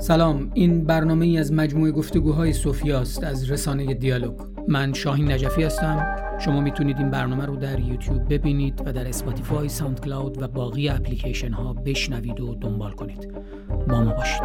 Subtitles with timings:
[0.00, 2.50] سلام این برنامه ای از مجموعه گفتگوهای
[2.94, 4.40] است از رسانه دیالوگ.
[4.68, 6.16] من شاهین نجفی هستم.
[6.38, 11.52] شما می‌تونید این برنامه رو در یوتیوب ببینید و در Spotify SoundCloud و باقی اپلیکیشن
[11.52, 13.32] ها بشنوید و دنبال کنید.
[13.88, 14.42] با ما باشید.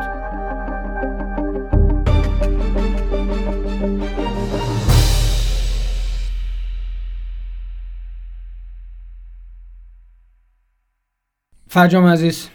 [11.67, 12.49] فرجام عزیز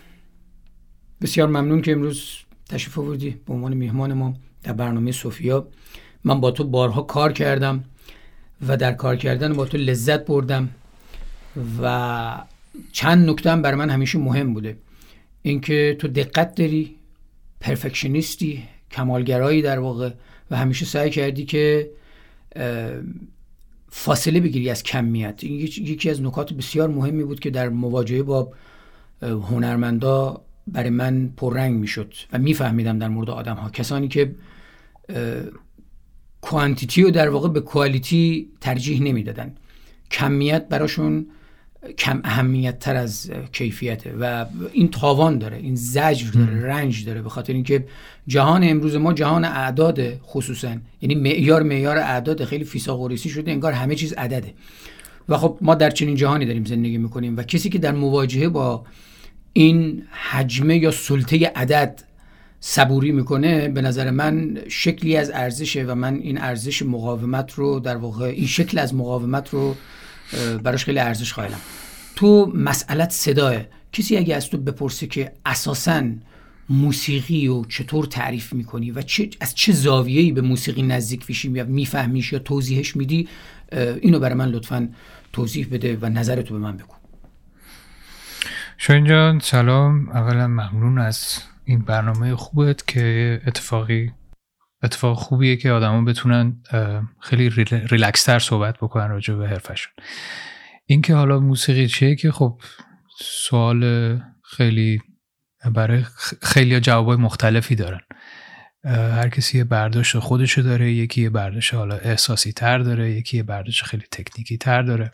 [1.23, 5.69] بسیار ممنون که امروز تشریف آوردی به عنوان میهمان ما در برنامه سوفیا
[6.25, 7.85] من با تو بارها کار کردم
[8.69, 10.69] و در کار کردن با تو لذت بردم
[11.83, 12.45] و
[12.93, 14.77] چند نکته هم برای من همیشه مهم بوده.
[15.43, 16.97] اینکه تو دقت داری
[17.61, 20.11] پرفکشنیستی کمالگرایی در واقع
[20.51, 21.91] و همیشه سعی کردی که
[23.89, 25.41] فاصله بگیری از کمیت.
[25.43, 28.53] این یکی از نکات بسیار مهمی بود که در مواجهه با
[29.23, 34.35] هنرمندا برای من پررنگ می‌شد و میفهمیدم در مورد آدم ها کسانی که
[36.41, 39.55] کوانتیتی رو در واقع به کوالیتی ترجیح نمی‌دادن.
[40.11, 41.27] کمیت براشون
[41.99, 47.29] کم اهمیت تر از کیفیته و این تاوان داره این زجر داره رنج داره به
[47.29, 47.87] خاطر اینکه
[48.27, 53.95] جهان امروز ما جهان اعداد خصوصا یعنی معیار معیار اعداد خیلی فیساغوریسی شده انگار همه
[53.95, 54.55] چیز عدده.
[55.29, 58.85] و خب ما در چنین جهانی داریم زندگی می‌کنیم و کسی که در مواجهه با
[59.53, 62.03] این حجمه یا سلطه عدد
[62.61, 67.97] صبوری می‌کنه به نظر من شکلی از ارزشه و من این ارزش مقاومت رو در
[67.97, 69.77] واقع این شکل از مقاومت رو
[70.63, 71.61] براش خیلی ارزش قائلم.
[72.17, 73.55] تو مسئلت صداه.
[73.93, 76.03] کسی اگه از تو بپرسه که اساسا
[76.69, 81.65] موسیقی و چطور تعریف می‌کنی و چه، از چه زاویه‌ای به موسیقی نزدیک میشی یا
[81.65, 83.29] میفهمیش یا توضیحش میدی
[84.01, 84.89] اینو برای من لطفا
[85.33, 87.00] توضیح بده و نظرتو به من بگو.
[88.83, 90.09] شاین جان سلام.
[90.09, 94.13] اولا ممنون از این برنامه خوبت که اتفاقی
[94.83, 96.63] اتفاق خوبیه که آدما بتونن
[97.21, 97.49] خیلی
[97.91, 99.93] ریلکس صحبت بکنن راجع به حرفشون
[100.87, 102.61] این که حالا موسیقی چیه که خب
[103.19, 103.83] سوال
[104.45, 105.01] خیلی
[105.75, 106.05] برای
[106.43, 108.01] خیلی جوابای مختلفی دارن.
[108.85, 113.43] هر کسی یه برداشت خودشو داره یکی یه برداشت حالا احساسی تر داره یکی یه
[113.43, 115.13] برداشت خیلی تکنیکی تر داره.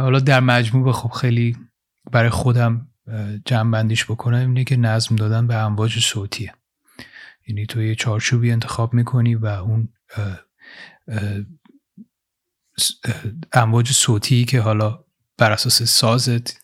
[0.00, 1.56] حالا در مجموع خب خیلی
[2.14, 2.88] برای خودم
[3.44, 6.54] جمع بکنم اینه که نظم دادن به امواج صوتیه.
[7.46, 9.88] یعنی تو یه چارچوبی انتخاب می‌کنی و اون
[13.52, 15.04] امواج صوتی که حالا
[15.38, 16.60] بر اساس سازت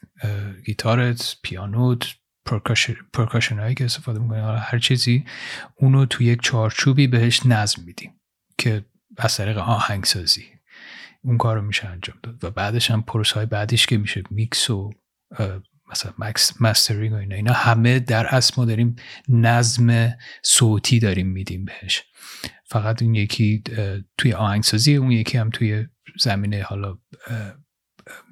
[0.64, 2.14] گیتارت پیانوت
[3.12, 5.24] پرکاشن هایی که استفاده می‌کنی حالا هر چیزی
[5.74, 8.20] اونو تو یک چارچوبی بهش نظم میدیم
[8.58, 8.84] که
[9.16, 10.44] از طریق آهنگسازی.
[11.22, 12.44] اون کار رو میشه انجام داد.
[12.44, 14.94] و بعدش هم process های بعدیش که میشه میکس و
[15.90, 17.34] مثلا mix mastering و اینا.
[17.34, 18.96] اینا همه در اصل ما داریم
[19.28, 22.02] نظم صوتی داریم میدیم بهش.
[22.64, 23.62] فقط این یکی
[24.18, 25.86] توی آهنگسازی اون یکی هم توی
[26.18, 26.98] زمینه حالا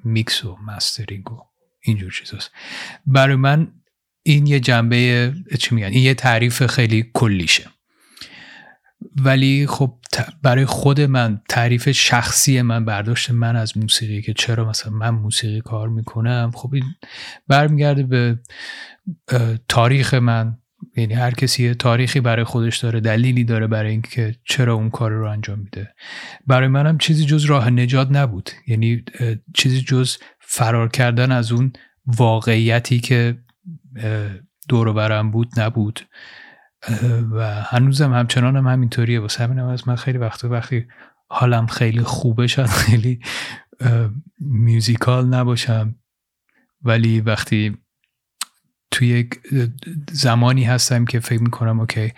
[0.03, 1.39] میکس و mastering و
[1.83, 2.51] اینجور چیزاست.
[3.05, 3.73] برای من
[4.23, 7.69] این یه جنبه چی میگن؟ این یه تعریف خیلی کلیشه.
[9.15, 9.95] ولی خب
[10.43, 15.61] برای خود من تعریف شخصی من برداشت من از موسیقی که چرا مثلا من موسیقی
[15.61, 16.83] کار می‌کنم خب این
[17.47, 18.39] برمیگرده به
[19.67, 20.57] تاریخ من.
[20.97, 25.29] یعنی هر کسی تاریخی برای خودش داره دلیلی داره برای اینکه چرا اون کار رو
[25.29, 25.93] انجام میده.
[26.47, 28.49] برای منم چیزی جز راه نجات نبود.
[28.67, 29.03] یعنی
[29.55, 31.73] چیزی جز فرار کردن از اون
[32.05, 33.37] واقعیتی که
[34.69, 35.99] دور برم بود نبود.
[37.31, 39.19] و هنوزم همچنان هم همینطوریه.
[39.19, 40.87] واسه همین از من خیلی وقتا وقتی
[41.27, 43.19] حالم خیلی خوبه شد خیلی
[44.39, 45.95] میوزیکال نباشم.
[46.81, 47.77] ولی وقتی
[48.91, 49.39] توی یک
[50.11, 52.13] زمانی هستم که فکر می‌کنم اوکی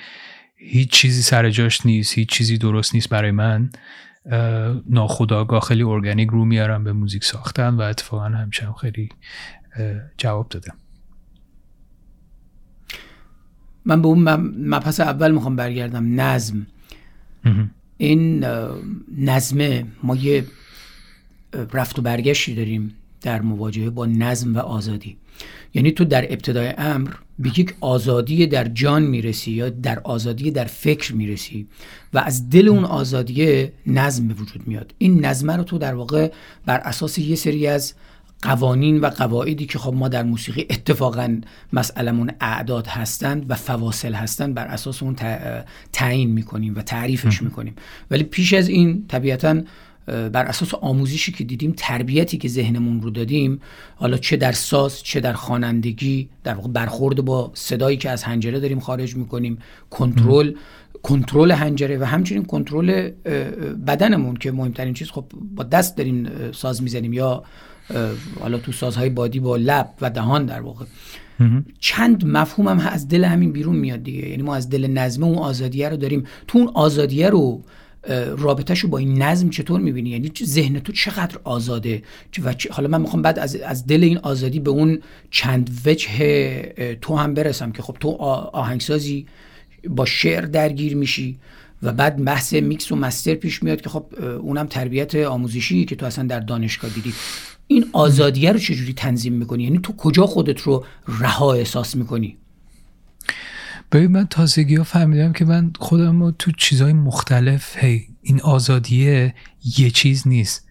[0.56, 3.70] هیچ چیزی سر جاش نیست هیچ چیزی درست نیست برای من
[4.90, 9.10] ناخداگاه خیلی ارگانیک رو میارم به موزیک ساختن و اتفاقا همیشه خیلی
[10.18, 10.78] جواب دادم.
[13.86, 14.24] من به اون
[14.68, 16.22] مبحث اول می‌خوام برگردم.
[16.22, 16.68] نظم.
[17.98, 18.46] این
[19.18, 20.46] نظمه ما یه
[21.74, 25.18] رفت و برگشتی داریم در مواجهه با نظم و آزادی.
[25.74, 27.10] یعنی تو در ابتدای امر
[27.40, 31.68] به یک آزادی در جان می‌رسی یا در آزادی در فکر می‌رسی
[32.14, 34.94] و از دل اون آزادی نظم به وجود میاد.
[34.98, 36.32] این نظمه رو تو در واقع
[36.66, 37.94] بر اساس یه سری از
[38.42, 41.42] قوانین و قواعدی که خب ما در موسیقی اتفاقا
[41.74, 45.16] مسئلمون اعداد هستند و فواصل هستند بر اساس اون
[45.94, 47.76] تعیین می‌کنیم و تعریفش می‌کنیم.
[48.12, 49.62] ولی پیش از این طبیعتا
[50.06, 53.62] بر اساس آموزشی که دیدیم تربیتی که ذهنمون رو دادیم
[53.96, 58.60] حالا چه در ساز چه در خوانندگی در واقع برخورد با صدایی که از هنجره
[58.60, 59.58] داریم خارج می‌کنیم
[59.90, 60.54] کنترل
[61.04, 63.12] کنترل هنجره و همچنین کنترل
[63.88, 67.44] بدنمون که مهمترین چیز خب با دست داریم ساز می‌زنیم یا
[68.40, 70.86] حالا تو سازهای بادی با لب و دهان در واقع.
[71.80, 74.30] چند مفهوم هم از دل همین بیرون میاد دیگه.
[74.30, 76.24] یعنی ما از دل نظمه اون آزادیه رو داریم.
[76.48, 77.64] تو اون آزادیه رو
[78.38, 82.04] رابطهشو با این نظم چطور می‌بینی؟ یعنی ذهن تو چقدر آزاده؟
[82.44, 85.00] و حالا من می‌خوام بعد از, از دل این آزادی به اون
[85.32, 88.10] چند وجه تو هم برسم که خب تو
[88.54, 89.26] آهنگسازی
[89.88, 91.40] با شعر درگیر میشی.
[91.84, 94.06] و بعد بحث میکس و مستر پیش میاد که خب
[94.42, 97.14] اونم تربیت آموزشی که تو اصلا در دانشگاه دیدی.
[97.68, 102.38] این آزادیه رو چجوری تنظیم می‌کنی؟ یعنی تو کجا خودت رو رها احساس می‌کنی؟
[103.92, 109.36] ببین من تازگی ها فهمیدم که من خودم رو تو چیزهای مختلف هی این آزادیه
[109.78, 110.68] یه چیز نیست.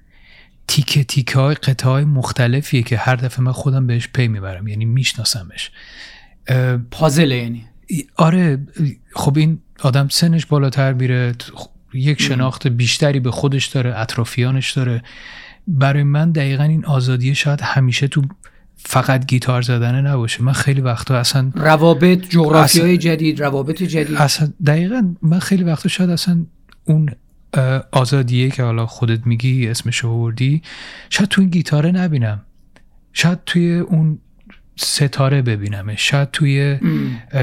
[0.68, 4.84] تیکه تیکه های قطعه های مختلفیه که هر دفعه من خودم بهش پی می‌برم یعنی
[4.84, 5.70] میشناسمش.
[6.90, 7.66] پازله یعنی.
[8.16, 8.66] آره
[9.14, 11.34] خب این آدم سنش بالاتر میره
[11.94, 15.02] یک شناخت بیشتری به خودش داره اطرافیانش داره.
[15.66, 18.22] برای من دقیقا این آزادی شاید همیشه تو
[18.76, 20.42] فقط گیتار زدن نباشه.
[20.42, 24.16] من خیلی وقتا اصلا روابط جغرافی های جدید روابط جدید.
[24.16, 26.44] اصلا دقیقا من خیلی وقتا شاید اصلا
[26.84, 27.10] اون
[27.92, 30.62] آزادیه که حالا خودت میگی اسمش آوردی
[31.10, 32.40] شاید تو این گیتاره نبینم.
[33.12, 34.18] شاید توی اون
[34.84, 36.78] ستاره ببینمش شاید توی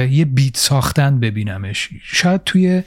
[0.09, 1.89] یه بیت ساختن ببینمش.
[2.03, 2.83] شاید توی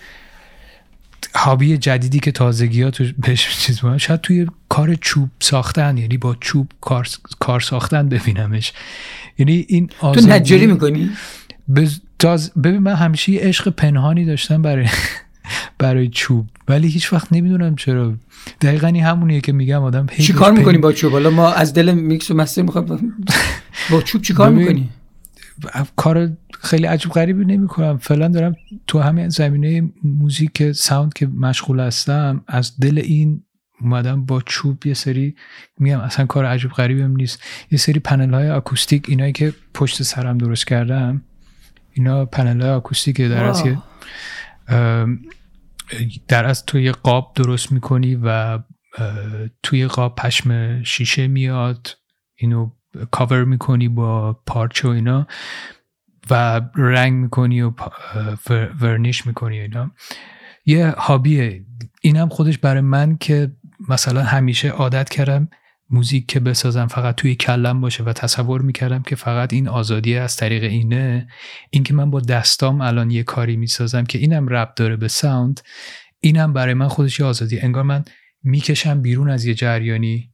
[1.35, 6.37] هابی جدیدی که تازگی ها تو بهش چیز شاید توی کار چوب ساختن یعنی با
[6.41, 7.09] چوب کار,
[7.39, 8.73] کار ساختن ببینمش.
[9.39, 11.11] یعنی این آزادی تو نجاری می‌کنی؟
[12.63, 14.87] ببین من همیشه یه عشق پنهانی داشتم برای
[15.79, 16.47] برای چوب.
[16.69, 18.15] ولی هیچ وقت نمی‌دونم چرا.
[18.61, 21.95] دقیقا این همونیه که میگم آدم چی کار می‌کنی با چوب؟ حالا ما از دل
[21.95, 23.15] میکس و master می‌خوام
[23.91, 24.89] با چوب چی کار می‌کنی؟
[25.97, 26.31] کار
[26.61, 28.57] خیلی عجب غریبی نمی کنم فعلا دارم
[28.87, 33.43] تو همین زمینه موزیک sound که مشغول هستم از دل این
[33.81, 35.35] اومدم با چوب یه سری
[35.79, 37.43] میگم اصلا کار عجب غریبی هم نیست.
[37.71, 41.23] یه سری پنل های آکوستیک اینایی که پشت سرم درست کردم
[41.93, 43.63] اینا پنل های آکوستیک در از
[46.29, 48.59] در از توی قاب درست می‌کنی و
[49.63, 51.89] توی قاب پشم شیشه میاد
[52.37, 52.71] اینو
[53.11, 55.27] کاور می‌کنی با پارچه و اینا
[56.31, 57.73] و رنگ می‌کنی و
[58.81, 59.91] ورنیش می‌کنی اینا.
[60.67, 61.65] یه هابیه
[62.01, 63.53] اینم خودش برای من که
[63.89, 65.49] مثلا همیشه عادت کردم
[65.91, 70.37] موزیک که بسازم فقط توی کلم باشه و تصور می‌کردم که فقط این آزادی از
[70.37, 71.29] طریق اینه
[71.71, 75.61] اینکه من با دستام الان یه کاری می‌سازم که اینم رب داره به ساوند
[76.21, 77.61] اینم برای من خودش یه آزادی.
[77.61, 78.05] انگار من
[78.43, 80.33] می‌کشم بیرون از یه جریانی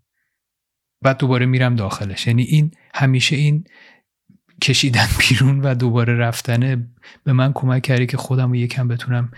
[1.03, 2.27] بعد دوباره میرم داخلش.
[2.27, 3.65] یعنی این همیشه این
[4.63, 6.89] کشیدن بیرون و دوباره رفتنه
[7.25, 9.31] به من کمک کردی که خودم رو یکم بتونم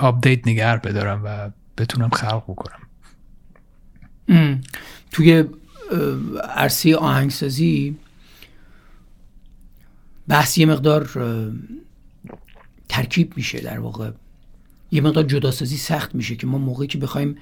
[0.00, 2.83] آپدیت نگر بدارم و بتونم خلق بکنم.
[5.10, 5.44] توی
[6.48, 7.96] عرصه آهنگسازی
[10.28, 11.10] بحث یه مقدار
[12.88, 14.10] ترکیب میشه در واقع.
[14.90, 17.36] یه مقدار جداسازی سخت میشه که ما موقعی که بخوایم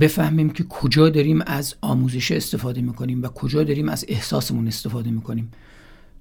[0.00, 5.50] بفهمیم که کجا داریم از آموزش استفاده می‌کنیم و کجا داریم از احساسمون استفاده می‌کنیم.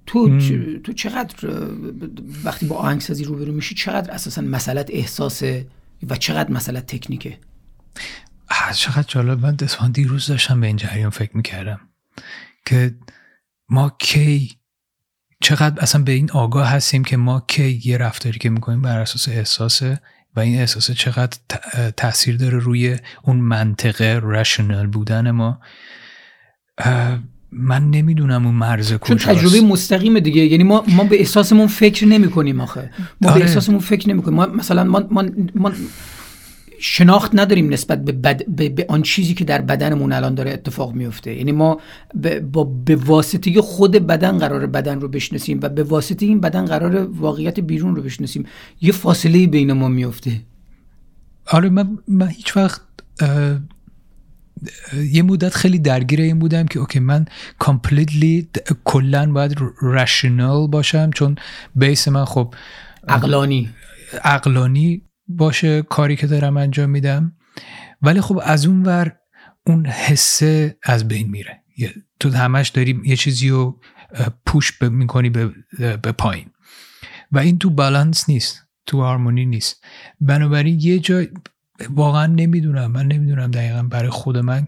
[0.05, 0.39] تو
[0.83, 1.35] تو چقدر
[2.43, 5.67] وقتی با آهنگسازی روبرو میشی چقدر اساسا مسئلت احساسه
[6.09, 7.37] و چقدر مسئلت تکنیکه؟
[8.75, 11.79] چقدر جالب من دستان دیروز داشتم به این جریان فکر می‌کردم
[12.65, 12.95] که
[13.69, 14.57] ما کی
[15.41, 19.29] چقدر اصلا به این آگاه هستیم که ما کی یه رفتاری که می‌کنیم بر اساس
[19.29, 19.99] احساسه
[20.35, 21.37] و این احساس چقدر
[21.97, 25.61] تاثیر داره روی اون منطقه رشنال بودن ما.
[27.51, 29.25] من نمی‌دونم اون مرز کجاست.
[29.25, 30.41] چون تجربه مستقیم دیگه.
[30.41, 32.91] یعنی ما ما به احساسمون فکر نمی کنیم آخه.
[32.99, 33.41] ما به آره.
[33.41, 35.23] احساسمون فکر نمی کنیم ما مثلا ما, ما,
[35.55, 35.71] ما
[36.85, 38.45] شناخت نداریم نسبت به, بد...
[38.45, 38.69] به...
[38.69, 41.35] به آن چیزی که در بدنمون الان داره اتفاق میفته.
[41.35, 41.79] یعنی ما
[42.15, 42.63] به, با...
[42.63, 47.59] به واسطه خود بدن قرار بدن رو بشناسیم و به واسطه این بدن قرار واقعیت
[47.59, 48.45] بیرون رو بشناسیم.
[48.81, 50.31] یه فاصله بین ما میفته.
[51.47, 52.81] آره من, من هیچ وقت
[55.11, 57.25] یه مدت خیلی درگیر این بودم که okay من
[57.59, 58.47] completely
[58.83, 61.35] کلا باید rational باشم چون
[61.75, 62.53] base من خب
[63.07, 63.69] عقلانی.
[64.23, 65.01] عقلانی
[65.35, 67.35] باشه کاری که دارم انجام میدم.
[68.01, 69.15] ولی خب از اون ور
[69.65, 71.63] اون حسه از بین میره.
[72.19, 73.79] تو همش داری یه چیزی رو
[74.45, 76.45] push می‌کنی به, به پایین.
[77.31, 79.83] و این تو بالانس نیست تو هارمونی نیست.
[80.21, 81.29] بنابراین یه جای
[81.89, 82.91] واقعا نمی‌دونم.
[82.91, 84.67] من نمی‌دونم دقیقا برای خود من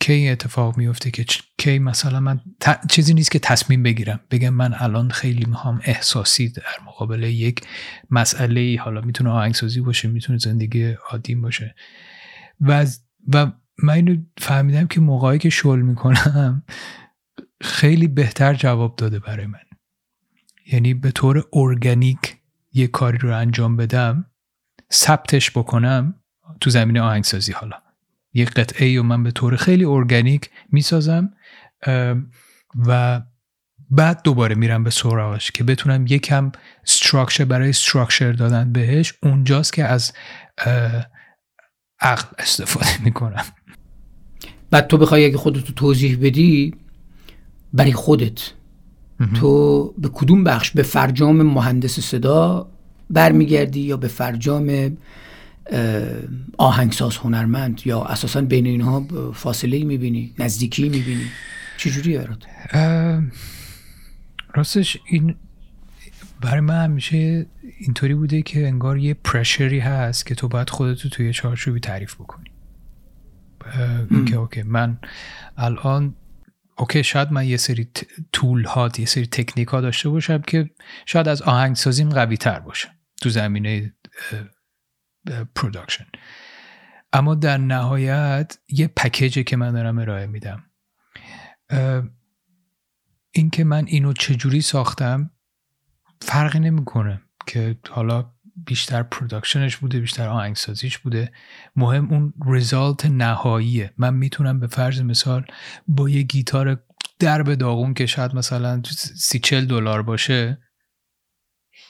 [0.00, 1.24] کی اتفاق میفته که
[1.58, 2.40] کی مثلا من
[2.90, 4.20] چیزی نیست که تصمیم بگیرم.
[4.30, 7.60] بگم من الان خیلی می‌خوام احساسی در مقابل یک
[8.10, 11.74] مسئله ای حالا می‌تونه آهنگسازی باشه می‌تونه زندگی عادی باشه.
[12.60, 12.86] و
[13.34, 13.52] و
[13.82, 16.62] من اینو فهمیدم که موقعی که شل می‌کنم
[17.60, 19.58] خیلی بهتر جواب داده برای من.
[20.72, 22.36] یعنی به طور ارگانیک
[22.72, 24.30] یه کاری رو انجام بدم
[24.92, 26.14] ثبتش بکنم
[26.60, 27.76] تو زمینه آهنگسازی حالا.
[28.38, 31.30] یه قطعه ای و من به طور خیلی ارگانیک می‌سازم
[32.86, 33.22] و
[33.90, 36.52] بعد دوباره میرم به سراغش که بتونم یکم
[36.86, 40.12] استراکچر برای استراکچر دادن بهش اونجاست که از
[42.00, 43.44] عقل استفاده می‌کنم.
[44.70, 46.74] بعد تو بخوای اگه خودتو توضیح بدی
[47.72, 48.40] برای خودت
[49.34, 52.70] تو به کدوم بخش؟ به فرجام مهندس صدا
[53.10, 54.96] برمیگردی یا به فرجام
[56.58, 61.26] آهنگساز هنرمند یا اساسا بین اینها فاصله می‌بینی نزدیکی می‌بینی؟
[61.76, 62.44] چجوری برات؟
[64.54, 65.34] راستش این
[66.40, 67.46] برای من همیشه
[67.78, 72.50] اینطوری بوده که انگار یه پرشری هست که تو باید خودتو توی چارچوبی تعریف بکنی.
[74.26, 74.98] که okay من
[75.56, 76.14] الان
[76.78, 77.88] okay شاید من یه سری
[78.32, 80.70] tool ها یه سری تکنیک ها داشته باشم که
[81.06, 82.88] شاید از آهنگسازیم قوی تر باشه
[83.22, 83.94] تو زمینه
[85.54, 86.06] production
[87.12, 90.64] اما در نهایت یه package ی که من دارم ارائه میدم.
[93.30, 95.30] این که من اینو چجوری ساختم
[96.22, 98.32] فرقی نمی‌کنه که حالا
[98.66, 101.32] بیشتر production ش بوده بیشتر آهنگسازیش بوده.
[101.76, 103.94] مهم اون result نهاییه.
[103.98, 105.44] من می‌تونم به فرض مثال
[105.88, 106.84] با یه گیتار
[107.18, 108.82] درب داغون که شاید مثلا
[109.16, 110.58] سی دلار باشه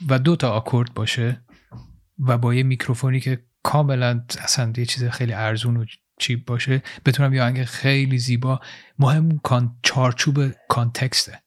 [0.09, 1.45] و دو تا آکورد باشه
[2.19, 5.85] و با یه میکروفونی که کاملا اصلا یه چیز خیلی ارزون و
[6.19, 8.61] cheap باشه بتونم یه آهنگ خیلی زیبا
[8.99, 11.43] مهم کان چارچوب context ه.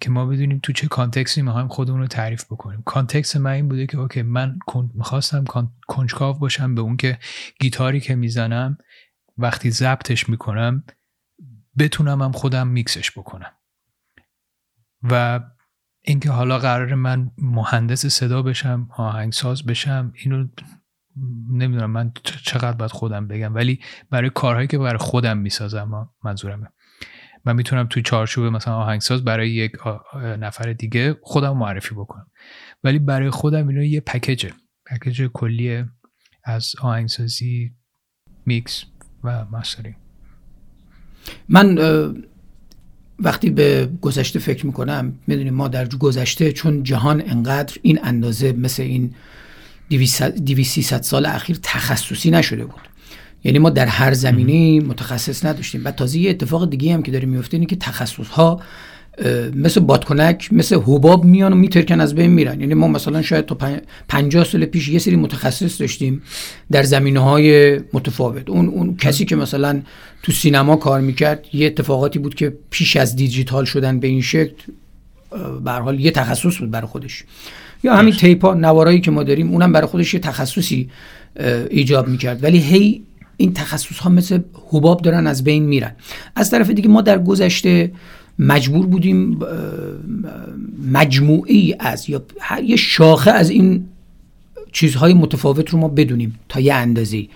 [0.00, 2.82] که ما بدونیم تو چه context ی می‌خوایم خودمون رو تعریف بکنیم.
[2.82, 4.58] context من این بوده که okay من
[4.94, 5.44] می‌خواستم
[5.88, 7.18] کنجکاو باشم به اون که
[7.60, 8.78] گیتاری که می‌زنم
[9.38, 10.84] وقتی ضبطش می‌کنم
[11.78, 13.52] بتونم هم خودم میکسش بکنم.
[15.02, 15.40] و
[16.04, 20.48] اینکه حالا قرار من مهندس صدا بشم آهنگساز بشم اینو
[21.50, 23.54] نمی‌دونم من چقدر باید خودم بگم.
[23.54, 23.80] ولی
[24.10, 26.68] برای کارهایی که برای خودم می‌سازم منظورمه.
[27.44, 29.72] من می‌تونم توی چارچوب مثلا آهنگساز برای یک
[30.38, 32.26] نفر دیگه خودم معرفی بکنم.
[32.84, 34.52] ولی برای خودم اینو یه پکیجه.
[34.86, 35.84] پکیج کلی
[36.44, 37.74] از آهنگسازی
[38.46, 38.84] میکس
[39.24, 39.96] و ماسترینگ
[41.48, 41.78] من
[43.22, 48.82] وقتی به گذشته فکر می‌کنم می‌دونیم ما در گذشته چون جهان انقدر این اندازه مثل
[48.82, 49.14] این
[49.90, 52.80] 200 سال اخیر تخصصی نشده بود.
[53.44, 55.84] یعنی ما در هر زمینه متخصص نداشتیم.
[55.84, 58.60] و تازه یه اتفاق دیگه هم که داره میفته اینه که تخصص ها
[59.54, 62.60] مثل بادکنک مثل حباب میان و میترکن از بین میرن.
[62.60, 63.56] یعنی ما مثلا شاید تا
[64.08, 66.22] 50 سال پیش یه سری متخصص داشتیم
[66.70, 68.50] در زمینه های متفاوت.
[68.50, 69.82] اون اون کسی که مثلا
[70.22, 74.72] تو سینما کار می‌کرد یه اتفاقاتی بود که پیش از دیجیتال شدن به این شکل
[75.64, 77.24] به حال یه تخصص بود برای خودش.
[77.84, 80.90] یا همین تیپا نوارایی که ما داریم اونم برای خودش یه تخصصی
[81.70, 82.44] ایجاب می‌کرد.
[82.44, 83.02] ولی هی
[83.36, 84.40] این تخصص ها مثل
[84.70, 85.92] حباب دارن از بین میرن.
[86.36, 87.92] از طرف دیگه ما در گذشته
[88.38, 89.38] مجبور بودیم
[90.92, 92.22] مجموعی از یا
[92.64, 93.84] یه شاخه از این
[94.72, 97.26] چیزهای متفاوت رو ما بدونیم تا یه اندازه.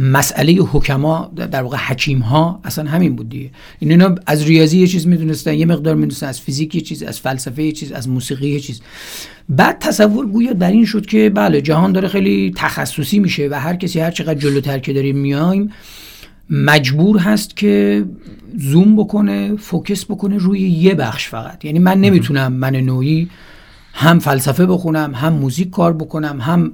[0.00, 3.50] مسئله حکما در واقع حکیم ها اصلا همین بود دیگه.
[3.78, 7.20] این اینا از ریاضی یه چیز می‌دونستن یه مقدار می‌دونستن از فیزیک یه چیز از
[7.20, 8.80] فلسفه یه چیز از موسیقی یه چیز.
[9.48, 13.76] بعد تصور گویا در این شد که بله جهان داره خیلی تخصصی میشه و هر
[13.76, 15.70] کسی هر چقدر جلوتر که داریم میایم
[16.50, 18.04] مجبور هست که
[18.58, 21.64] زوم بکنه focus بکنه روی یه بخش فقط.
[21.64, 23.28] یعنی من نمی‌تونم من نوعی
[23.92, 26.72] هم فلسفه بخونم هم موزیک کار بکنم هم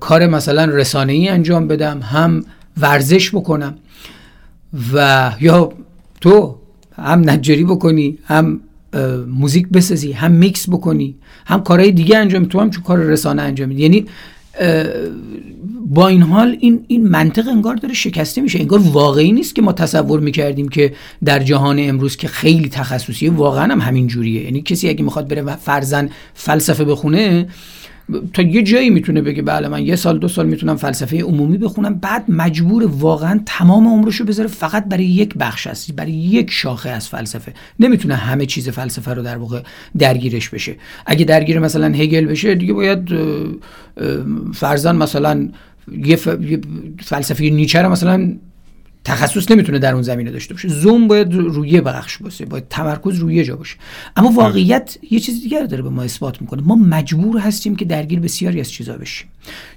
[0.00, 2.44] کار مثلا رسانه ای انجام بدم هم
[2.80, 3.74] ورزش بکنم.
[4.92, 5.72] و یا
[6.20, 6.56] تو
[6.96, 8.60] هم نجاری بکنی هم
[9.28, 11.14] موزیک بسازی هم میکس بکنی
[11.46, 13.82] هم کارهای دیگه انجام تو هم چون کار رسانه انجام میدی.
[13.82, 14.06] یعنی
[15.92, 18.60] با این حال این این منطق انگار داره شکسته میشه.
[18.60, 20.92] انگار واقعی نیست که ما تصور می‌کردیم که
[21.24, 24.44] در جهان امروز که خیلی تخصصیه واقعا هم همین جوریه.
[24.44, 27.48] یعنی کسی اگه می‌خواد بره فرزن فلسفه بخونه
[28.32, 31.94] تا یه جایی می‌تونه بگه بله من یه سال دو سال می‌تونم فلسفه عمومی بخونم
[31.94, 37.08] بعد مجبور واقعا تمام عمرشو بذاره فقط برای یک بخش است برای یک شاخه از
[37.08, 37.52] فلسفه.
[37.80, 39.62] نمی‌تونه همه چیز فلسفه رو در واقع
[39.98, 40.76] درگیرش بشه.
[41.06, 43.08] اگه درگیر مثلا هگل بشه دیگه باید
[44.54, 45.48] فرزن مثلا
[46.04, 46.28] یه, ف...
[47.02, 48.36] فلسفه نیچه مثلا
[49.04, 50.68] تخصص نمی‌تونه در اون زمینه داشته باشه.
[50.68, 53.76] زوم باید رویه بخش باشه باید تمرکز روی یه جا باشه.
[54.16, 56.62] اما واقعیت یه چیز دیگر داره به ما اثبات می‌کنه.
[56.62, 59.28] ما مجبور هستیم که درگیر بسیاری از چیزا بشیم.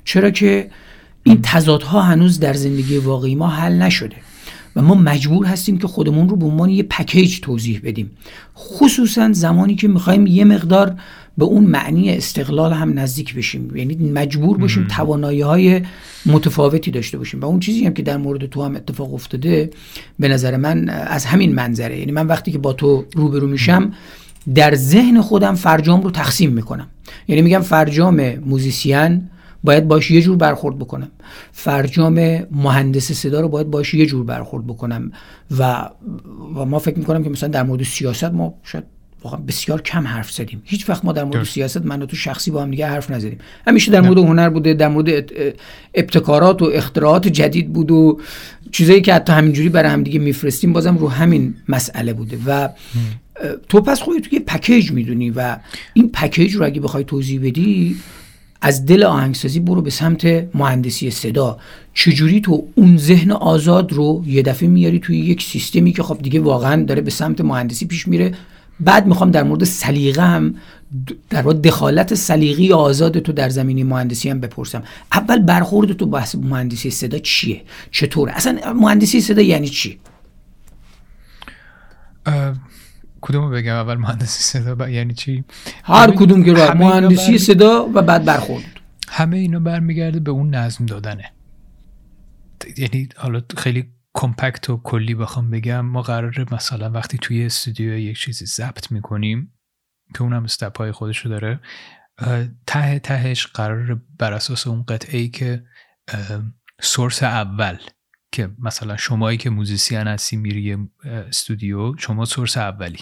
[0.06, 0.70] چرا که
[1.24, 4.16] این تضادها هنوز در زندگی واقعی ما حل نشده
[4.76, 8.12] و ما مجبور هستیم که خودمون رو به عنوان یه پکیج توضیح بدیم.
[8.58, 10.96] خصوصا زمانی که می‌خوایم یه مقدار
[11.38, 13.75] به اون معنی استقلال هم نزدیک بشیم.
[13.75, 15.82] یعنی مجبور باشیم توانایی های
[16.25, 17.40] متفاوتی داشته باشیم.
[17.42, 19.70] و اون چیزی هم که در مورد تو هم اتفاق افتاده
[20.20, 22.00] به نظر من از همین منظره.
[22.00, 23.94] یعنی من وقتی که با تو روبرو میشم
[24.56, 26.88] در ذهن خودم فرجام رو تقسیم می‌کنم.
[27.28, 29.30] یعنی میگم فرجام موزیسین
[29.63, 31.08] باید باش یه جور برخورد بکنم.
[31.52, 35.12] فرجام مهندس صدا رو باید باش یه جور برخورد بکنم.
[35.60, 35.90] و,
[36.56, 38.84] و ما فکر می‌کنم که مثلا در مورد سیاست ما شاید
[39.24, 40.62] واقعا بسیار کم حرف زدیم.
[40.65, 43.38] هیچ وقت ما در مورد سیاست من و تو شخصی با هم دیگه حرف نزدیم.
[43.68, 45.32] همیشه در مورد هنر بوده در مورد
[45.94, 48.20] ابتکارات و اختراعات جدید بود و
[48.72, 52.70] چیزایی که حتی همینجوری برای هم دیگه میفرستیم بازم رو همین مسئله بوده و
[53.70, 55.58] تو پس خودت تو یه پکیج می‌دونی و
[55.94, 57.96] این پکیج رو اگه بخوای توضیح بدی
[58.62, 60.25] از دل آهنگسازی برو به سمت
[60.56, 61.58] مهندسی صدا.
[61.94, 66.39] چجوری تو اون ذهن آزاد رو یه دفعه میاری توی یک سیستمی که خب دیگه
[66.39, 68.32] واقعا داره به سمت مهندسی پیش میره
[68.80, 70.56] بعد می‌خوام در مورد سلیقه هم
[71.30, 74.84] در مورد دخالت سلیقی آزاد تو در زمینی مهندسی هم بپرسم.
[75.12, 77.62] اول برخورد تو بحث مهندسی صدا چیه؟
[77.92, 80.00] چطوره؟ اصلا مهندسی صدا یعنی چی؟
[83.22, 85.44] کدومو بگم؟ اول مهندسی صدا یعنی چی؟
[85.84, 88.63] هر کدوم که را مهندسی صدا و بعد برخورد.
[89.10, 91.32] همه اینا برمیگرده به اون نظم دادنه.
[92.77, 98.17] یعنی حالا خیلی کمپکت و کلی بخوام بگم ما قراره مثلا وقتی توی استودیو یک
[98.20, 99.53] چیزی ضبط می‌کنیم
[100.15, 101.60] که اونم استپ خودش رو داره
[102.67, 105.65] ته تهش قرار بر اساس اون قطعه ای که
[106.82, 107.77] سورس اول
[108.32, 113.00] که مثلا شمایی که موزیسین هستی میری استودیو شما سورس اولی.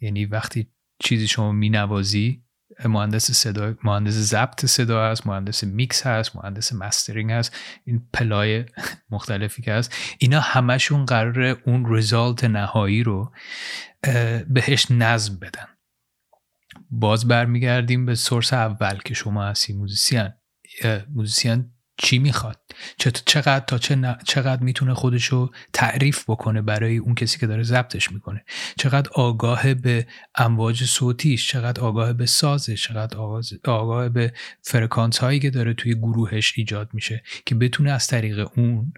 [0.00, 2.41] یعنی وقتی چیزی شما مینوازی
[2.84, 8.64] مهندس صدا مهندس ضبط صدا هست مهندس میکس هست مهندس mastering هست این پله‌های
[9.10, 13.32] مختلفی که هست اینا همشون قرار اون result نهایی رو
[14.48, 15.66] بهش نظم بدن
[16.90, 20.28] باز برمیگردیم به source اول که شما هستی musician
[21.14, 22.60] musician چی می‌خواد؟
[23.26, 28.44] چقدر تا چه چقدر می‌تونه خودشو تعریف بکنه برای اون کسی که داره ضبطش می‌کنه؟
[28.76, 33.16] چقدر آگاه به امواج صوتیش چقدر آگاه به سازش چقدر
[33.64, 38.92] آگاه به فرکانس هایی که داره توی گروهش ایجاد میشه که بتونه از طریق اون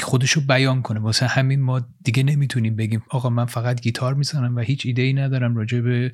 [0.00, 1.00] خودشو بیان کنه.
[1.00, 5.12] واسه همین ما دیگه نمی‌تونیم بگیم آقا من فقط گیتار می‌زنم و هیچ ایده ای
[5.12, 6.12] ندارم راجع به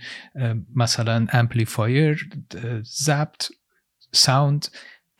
[0.76, 2.28] مثلا amplifier
[2.84, 3.46] ضبط
[4.14, 4.66] sound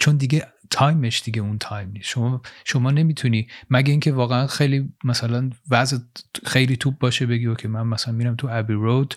[0.03, 2.09] چون دیگه time ش دیگه اون time نیست.
[2.09, 5.99] شما شما نمی‌تونی مگه اینکه واقعا خیلی مثلا وضع
[6.47, 9.15] خیلی توپ باشه بگی که من مثلا میرم تو ابی رود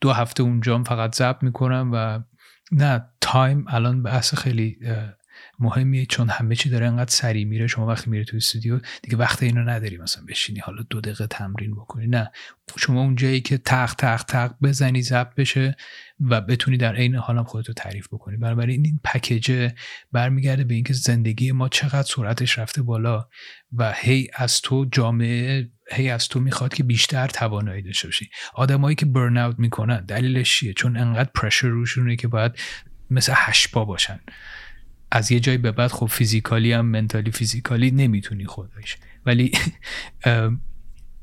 [0.00, 2.20] دو هفته اونجا فقط ضبط می‌کنم و
[2.72, 4.78] نه تایم الان بحث خیلی
[5.58, 7.66] مهمیه چون همه چی داره انقدر سریع میره.
[7.66, 11.74] شما وقتی میره تو استودیو دیگه وقت اینو نداری مثلا بشینی حالا دو دقیقه تمرین
[11.74, 12.06] بکنی.
[12.06, 12.30] نه.
[12.76, 15.76] شما اون جایی که تق تق تق بزنی ضبط بشه
[16.20, 18.36] و بتونی در عین حال هم خودتو تعریف بکنی.
[18.36, 19.70] بنابراین این پکیج
[20.12, 23.28] برمیگرده به اینکه زندگی ما چقدر سرعتش رفته بالا
[23.72, 28.30] و هی از تو جامعه هی از تو می‌خواد که بیشتر توانایی داشته باشی.
[28.54, 32.52] آدمایی که برن اوت می‌کنن دلیلش چیه؟ چون انقدر پرشر روشونه که باید
[33.10, 34.20] مثل هشپا باشن.
[35.14, 38.96] از یه جای به بعد خب فیزیکالی هم منتالی فیزیکالی نمی‌تونی خودش.
[39.26, 39.52] ولی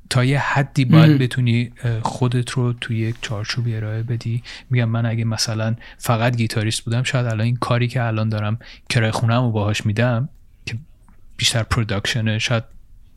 [0.10, 4.44] تا یه حدی باید بتونی خودت رو توی یک چارچوب ارائه بدی.
[4.70, 9.12] میگم من اگه مثلا فقط گیتاریست بودم شاید الان این کاری که الان دارم کرایه
[9.12, 10.30] خونم رو باهاش میدم
[10.66, 10.78] که
[11.38, 12.64] بیشتر production ه شاید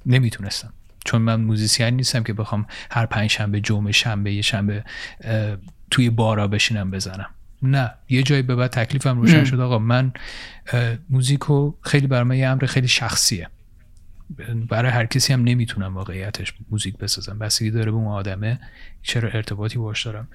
[0.06, 0.72] نمی‌تونستم.
[1.04, 4.84] چون من musician نیستم که بخوام هر پنج شنبه جمعه شنبه یه شنبه
[5.90, 7.33] توی بارا بشینم بزنم.
[7.66, 9.60] نه یه جایی به بعد تکلیفم روشن شد.
[9.60, 10.12] آقا من
[11.10, 13.48] موزیکو خیلی برای من یه امر خیلی شخصیه.
[14.68, 17.38] برای هر کسی هم نمی‌تونم واقعیتش موزیک بسازم.
[17.38, 18.58] بستگی داره به اون آدمه
[19.02, 20.28] چرا ارتباطی باش دارم.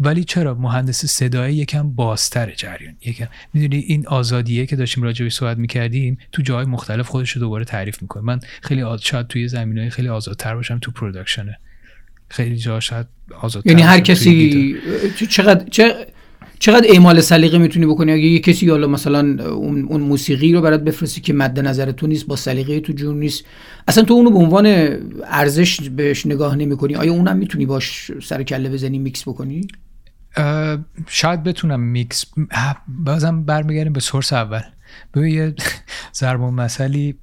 [0.00, 2.96] ولی چرا؟ مهندس صدای یکم بازتر جریان.
[3.06, 7.40] یکم می‌دونی این آزادیه که داشتیم راجع به صحبت می‌کردیم تو جای مختلف خودش رو
[7.40, 8.22] دوباره تعریف می‌کنه.
[8.22, 9.02] من خیلی آز...
[9.02, 11.58] شاید توی زمینهای خیلی آزادتر باشم تو پروداکشنه.
[12.28, 13.06] خیلی جا شاید
[13.40, 14.76] آزادتر یعنی هر کسی
[15.30, 16.06] چقدر چه
[16.62, 21.20] چقدر اعمال سلیقه می‌تونی بکنی؟ اگه یه کسی حالا مثلا اون, موسیقی رو برات بفرستی
[21.20, 23.44] که مد نظر تو نیست با سلیقه تو جور نیست
[23.88, 24.66] اصلا تو اونو به عنوان
[25.24, 29.68] ارزش بهش نگاه نمی‌کنی؟ آیا اونم می‌تونی باش سر کله بزنی میکس بکنی؟
[31.06, 32.24] شاید بتونم میکس.
[32.88, 34.62] بازم برمیگردیم به source اول.
[35.14, 35.54] ببین یه
[36.14, 37.14] ضرب المثله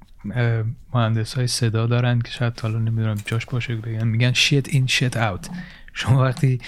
[0.94, 4.06] مهندس های صدا دارن که شاید حالا نمی‌دونم جاش باشه بگن.
[4.06, 5.50] میگن shit in shit out.
[5.94, 6.58] شما وقتی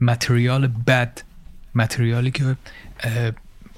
[0.00, 1.18] material بد
[1.74, 2.56] material ی که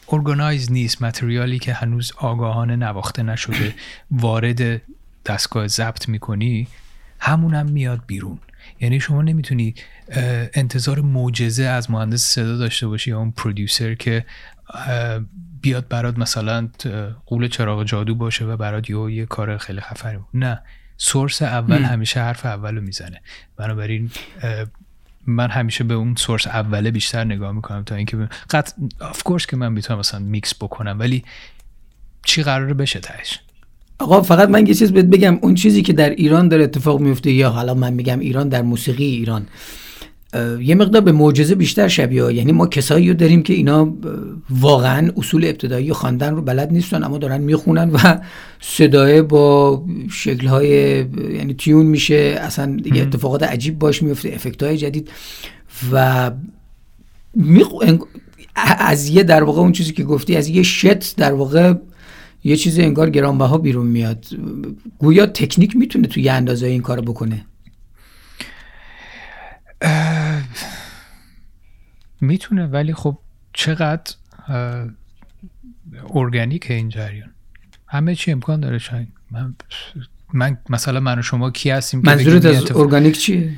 [0.09, 3.75] organize نیست material ی که هنوز آگاهانه نواخته نشده
[4.11, 4.83] وارد
[5.27, 6.69] دستگاه ضبط می‌کنی
[7.21, 8.39] همون هم میاد بیرون.
[8.81, 9.75] یعنی شما نمی‌تونی
[10.55, 14.25] انتظار معجزه از مهندس صدا داشته باشی یا اون producer که
[15.61, 16.69] بیاد برات مثلا
[17.27, 20.63] غول چراغ جادو باشه و برات یه کار خیلی خفنی نه.
[20.99, 23.21] source اول همیشه حرف اولو می‌زنه.
[23.57, 24.11] بنابراین
[25.27, 29.73] من همیشه به اون source اوله بیشتر نگاه می‌کنم تا اینکه قط اف که من
[29.73, 31.25] می‌تونم مثلا میکس بکنم ولی
[32.25, 33.41] چی قراره بشه تهش؟
[33.99, 35.39] آقا فقط من یه چیز بهت بگم.
[35.43, 39.05] اون چیزی که در ایران داره اتفاق میفته یا حالا من میگم ایران در موسیقی
[39.05, 39.47] ایران.
[40.61, 43.95] یه مقدار به معجزه بیشتر شبیه یعنی ما کسایی رو داریم که اینا
[44.51, 48.21] واقعا اصول ابتدایی خواندن رو بلد نیستن اما دارن می‌خونن و
[48.61, 50.69] صدای با شکلهای
[51.35, 52.39] یعنی تیون میشه.
[52.41, 55.11] اصلا یه اتفاقات عجیب باش میفته افکت های جدید.
[55.93, 56.31] و
[58.79, 61.75] از یه در واقع اون چیزی که گفتی از یه شت در واقع
[62.45, 64.27] یه چیز انگار گرانبها بیرون میاد.
[64.99, 67.47] گویا تکنیک می‌تونه توی اندازه این کارو بکنه؟
[72.21, 73.19] می‌تونه ولی خب
[73.53, 74.15] چقدر
[76.15, 77.31] ارگانیک این جریان؟
[77.87, 79.09] همه چی امکان داره شاید.
[79.31, 79.55] من,
[80.33, 83.53] من مثلا من و شما کی هستیم منظورت از ارگانیک چیه؟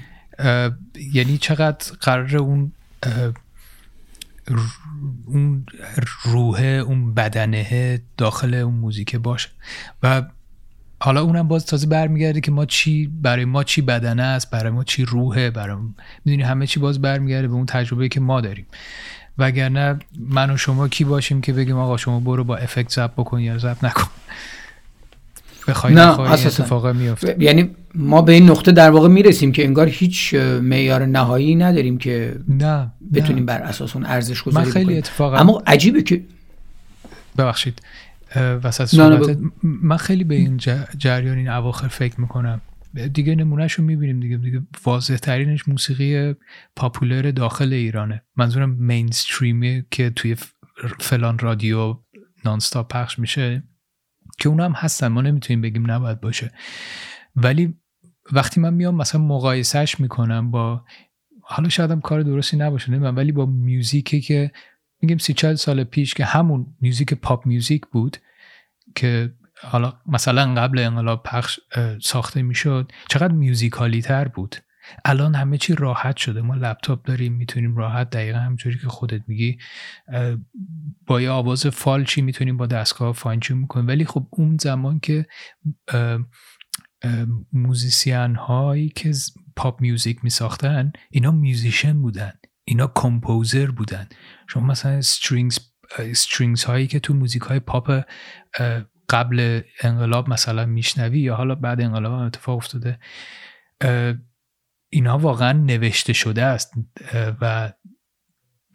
[1.13, 2.73] یعنی چقدر قرار اون
[5.27, 5.67] اون
[6.25, 9.49] روحه اون بدنه داخل اون موزیک باشه.
[10.03, 10.23] و
[11.01, 14.85] حالا اونم باز تازه برمیگرده که ما چی برای ما چی بدنه است برای ما
[14.85, 15.77] چی روحه برای
[16.25, 18.67] می‌دونی همه چی باز برمیگرده به اون تجربه که ما داریم.
[19.39, 23.41] وگرنه من و شما کی باشیم که بگیم آقا شما برو با افکت زب بکن
[23.41, 24.09] یا زب نکن.
[25.69, 30.35] بخوای نه اتفاق میفته یعنی ما به این نقطه در واقع می‌رسیم که انگار هیچ
[30.63, 35.63] معیار نهایی نداریم که نه بتونیم بر اساس اون ارزش گذاری من خیلی اتفاقا اما
[35.67, 36.25] عجیبه که
[37.39, 37.83] ببخشید.
[38.37, 40.57] وسط صحبت من خیلی به این
[40.99, 42.61] جریان این اواخر فکر می‌کنم.
[43.13, 44.37] دیگه نمونهش رو می‌بینیم دیگه.
[44.37, 46.35] دیگه واضح ترینش موسیقی
[46.77, 48.23] پاپولر داخل ایرانه.
[48.37, 50.37] منظورم مینستریمی که توی
[51.01, 51.97] فلان رادیو
[52.45, 53.63] نانستاپ پخش میشه
[54.39, 55.09] که اونا هم هستن.
[55.09, 56.53] ما نمی‌تونیم بگیم نباید باشه.
[57.37, 57.75] ولی
[58.33, 60.85] وقتی من میام مثلا مقایسهش می‌کنم با
[61.43, 64.53] حالا شاید هم کار درستی نباشه نمی‌دونم ولی با میوزیکی که
[65.03, 68.17] میگیم سی چل سال پیش که همون میوزیک پاپ میوزیک بود
[68.95, 71.61] که حالا مثلا قبل انقلاب پخش
[72.03, 74.57] ساخته می‌شد چقدر میوزیکالی تر بود.
[75.05, 76.41] الان همه چی راحت شده.
[76.41, 79.59] ما لپتاپ داریم می‌تونیم راحت دقیقا همجوری که خودت میگی
[81.07, 83.87] با یه آواز فالچی می‌تونیم با دستگاه فاینچون می‌کنیم.
[83.87, 85.27] ولی خب اون زمان که
[87.53, 89.13] موزیسین هایی که
[89.57, 92.33] پاپ میوزیک میساختن اینا میوزیشن بودن.
[92.69, 94.09] اینا کمپوزر بودن.
[94.49, 95.59] شما مثلا سترینگز
[96.13, 98.05] سترینگز هایی که تو موزیک های پاپ
[99.09, 102.99] قبل انقلاب مثلا میشنوی یا حالا بعد انقلاب هم اتفاق افتاده
[104.89, 106.73] اینا واقعا نوشته شده است
[107.41, 107.73] و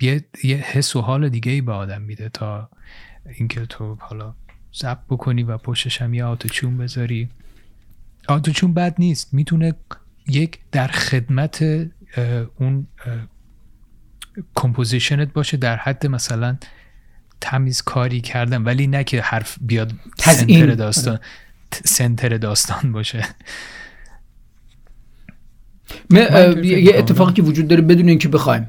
[0.01, 2.69] یه, یه حس و حال دیگه ای به آدم میده تا
[3.37, 4.35] اینکه تو حالا
[4.71, 7.29] ضبط بکنی و پشتش هم یه autotune بذاری.
[8.27, 9.73] autotune بد نیست می‌تونه
[10.27, 11.65] یک در خدمت
[12.55, 12.87] اون
[14.55, 16.57] composition ت باشه در حد مثلا
[17.41, 18.63] تمیز کاری کردن.
[18.63, 21.19] ولی نه که حرف بیاد center داستان
[21.85, 23.25] center داستان باشه.
[26.63, 28.67] یه اتفاقی که وجود داره بدون اینکه بخوایم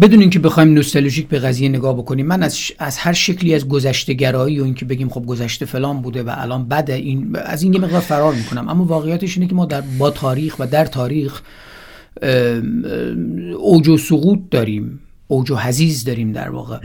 [0.00, 4.12] بدون اینکه بخوایم نوستالژیک به قضیه نگاه بکنیم من از, از هر شکلی از گذشته
[4.12, 7.80] گرایی و اینکه بگیم خب گذشته فلان بوده و الان بده این از این یه
[7.80, 8.68] مقدار فرار می‌کنم.
[8.68, 11.40] اما واقعیتش اینه که ما در با تاریخ و در تاریخ
[13.58, 16.78] اوج و سقوط داریم اوج و حزیز داریم در واقع.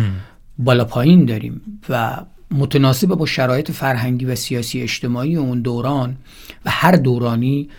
[0.58, 2.18] بالا پایین داریم و
[2.52, 6.16] متناسب با شرایط فرهنگی و سیاسی اجتماعی اون دوران
[6.66, 7.70] و هر دورانی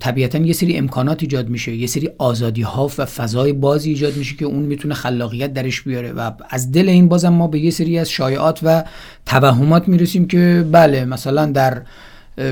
[0.00, 1.74] طبیعتا یه سری امکانات ایجاد میشه.
[1.74, 6.12] یه سری آزادی ها و فضای بازی ایجاد میشه که اون می‌تونه خلاقیت درش بیاره
[6.12, 8.84] و از دل این بازم ما به یه سری از شایعات و
[9.26, 11.82] توهمات می‌رسیم که بله مثلا در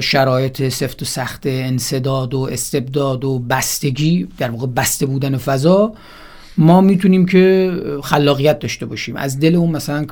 [0.03, 5.93] شرایط سفت و سخت انصداد و استبداد و بستگی در واقع بسته بودن فضا
[6.59, 7.73] ما می‌تونیم که
[8.03, 9.17] خلاقیت داشته باشیم.
[9.17, 10.05] از دل اون مثلا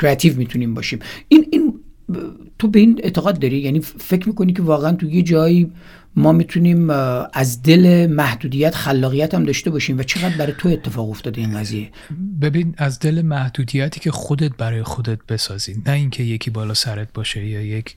[0.00, 0.98] creative می‌تونیم باشیم.
[1.28, 1.74] این این
[2.58, 5.70] تو به این اعتقاد داری؟ یعنی فکر می‌کنی که واقعا تو یه جایی
[6.16, 6.90] ما می‌تونیم
[7.32, 11.90] از دل محدودیت خلاقیت هم داشته باشیم و چقدر برای تو اتفاق افتاده این قضیه؟
[12.40, 17.46] ببین از دل محدودیتی که خودت برای خودت بسازی نه اینکه یکی بالا سرت باشه
[17.46, 17.96] یا یک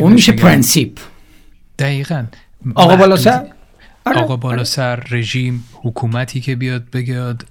[0.00, 0.98] اون میشه پرنسیپ.
[1.78, 2.26] دقیقا.
[2.74, 3.46] آقا بالا سر؟
[4.06, 4.64] آره، آقا بالا آره.
[4.64, 7.46] سر رژیم حکومتی که بیاد بگه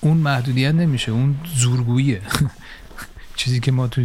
[0.00, 2.20] اون محدودیت نمیشه اون زورگوییه.
[3.36, 4.02] چیزی که ما تو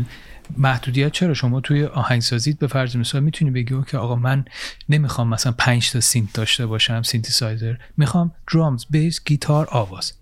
[0.58, 4.46] محدودیت چرا؟ شما توی آهنگسازیت به فرض مثال می‌تونی بگی که آقا من
[4.90, 7.76] نمی‌خوام مثلا 5 تا synth داشته باشم سینتیسایزر.
[7.98, 10.14] می‌خوام drums bass گیتار آواز.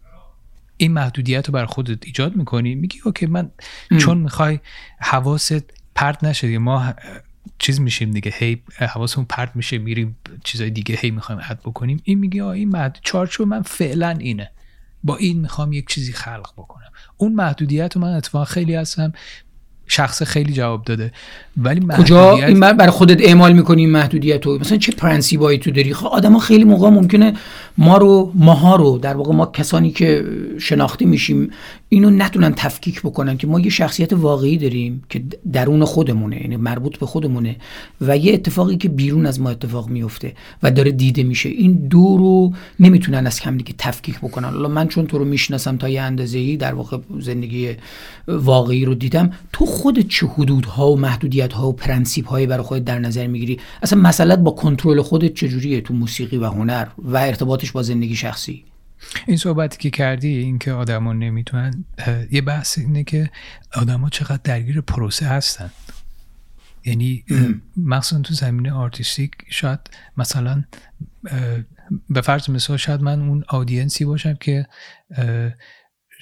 [0.78, 3.52] این محدودیت رو بر خودت ایجاد می‌کنی میگی okay من
[4.00, 4.60] چون می‌خوای
[5.00, 5.64] حواست
[5.96, 6.94] پرت نشه ما
[7.60, 12.02] چیز میشیم دیگه هی حواسمون پرت میشه میریم چیزای دیگه هی می‌خوایم اد بکنیم.
[12.04, 12.98] این میگه این محد...
[13.04, 14.52] چارچوب من فعلا اینه.
[15.04, 16.92] با این می‌خوام یک چیزی خلق بکنم.
[17.18, 19.14] اون محدودیت رو من اتفاقا خیلی هستم.
[19.92, 21.12] شخص خیلی جواب داده.
[21.58, 25.94] ولی کجا؟ این برای خودت اعمال می‌کنی این محدودیت رو مثلا چه پرنسیبایی تو داری؟
[25.94, 27.34] خب آدم ها خیلی موقع ممکنه
[27.78, 30.26] ما رو ماها رو در واقع ما کسانی که
[30.60, 31.52] شناخته میشیم
[31.94, 35.24] اینو نتونن تفکیک بکنن که ما یه شخصیت واقعی داریم که
[35.54, 37.56] درون خودمونه یعنی مربوط به خودمونه
[38.02, 41.50] و یه اتفاقی که بیرون از ما اتفاق میفته و داره دیده میشه.
[41.50, 44.50] این دو رو نمی‌تونن از هم دیگه تفکیک بکنن.
[44.50, 47.70] حالا من چون تو رو می‌شناسم تا یه اندازه ای در واقع زندگی
[48.28, 52.86] واقعی رو دیدم تو خودت چه حدودها و محدودیت ها و پرنسیپ هایی برای خودت
[52.86, 57.72] در نظر می‌گیری؟ اصلا مسئلت با کنترل خودت چجوریه تو موسیقی و هنر و ارتباطش
[57.72, 58.64] با زندگی شخصی؟
[59.28, 61.86] این صحبتی که کردی اینکه آدما نمی‌تونن
[62.32, 63.32] یه بحث اینه که
[63.74, 65.72] آدما چقدر درگیر پروسه هستن.
[66.86, 67.26] یعنی
[67.78, 69.80] مخصوصا تو زمینه artistic شاید
[70.18, 70.64] مثلا
[72.10, 74.68] به فرض مثال شاید من اون audience ی باشم که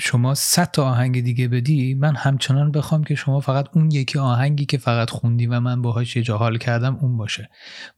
[0.01, 4.65] شما صد تا آهنگ دیگه بدی من همچنان بخوام که شما فقط اون یکی آهنگی
[4.65, 7.49] که فقط خوندی و من باهاش یه جا کردم اون باشه.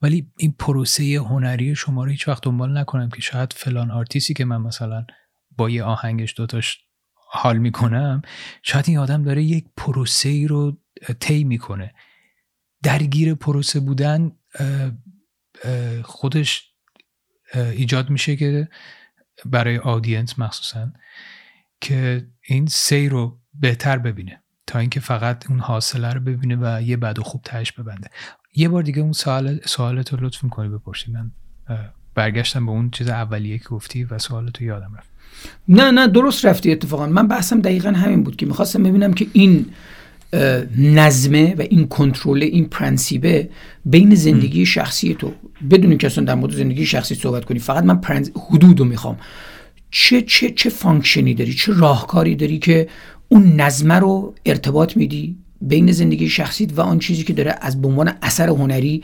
[0.02, 4.44] ولی این پروسه هنری شما رو هیچ وقت دنبال نکنم که شاید فلان آرتیستی که
[4.44, 5.06] من مثلا
[5.56, 6.78] با یه آهنگش دوتاش
[7.14, 8.22] حال می‌کنم
[8.62, 10.78] شاید این آدم داره یک پروسه ای رو
[11.20, 11.94] طی می‌کنه.
[12.82, 14.32] درگیر پروسه بودن
[16.02, 16.72] خودش
[17.54, 18.68] ایجاد میشه که
[19.44, 20.92] برای آدینس مخصوصا.
[21.82, 26.96] که این سیر رو بهتر ببینه تا اینکه فقط اون حاصله رو ببینه و یه
[26.96, 28.10] بد و خوب تهش ببنده.
[28.54, 31.12] یه بار دیگه اون سوال سوالت رو لطف می‌کنی بپرسی.
[31.12, 31.30] من
[32.14, 35.08] برگشتم به اون چیز اولیه که گفتی و سوالت رو یادم رفت.
[35.68, 37.06] نه نه درست رفتی اتفاقا.
[37.06, 39.66] من بحثم دقیقا همین بود که می‌خواستم ببینم که این
[40.78, 43.50] نظمه و این کنترل این پرنسیبه
[43.84, 45.32] بین زندگی شخصی تو
[45.70, 48.30] بدون که اصلا در مورد زندگی شخصی صحبت کنی فقط من پرنس...
[48.50, 49.18] حدود رو می‌خوام.
[49.94, 52.88] چه چه چه function ی داری؟ چه راهکاری داری که
[53.28, 57.88] اون نظمه رو ارتباط میدی بین زندگی شخصیت و آن چیزی که داره از به
[57.88, 59.02] عنوان اثر هنری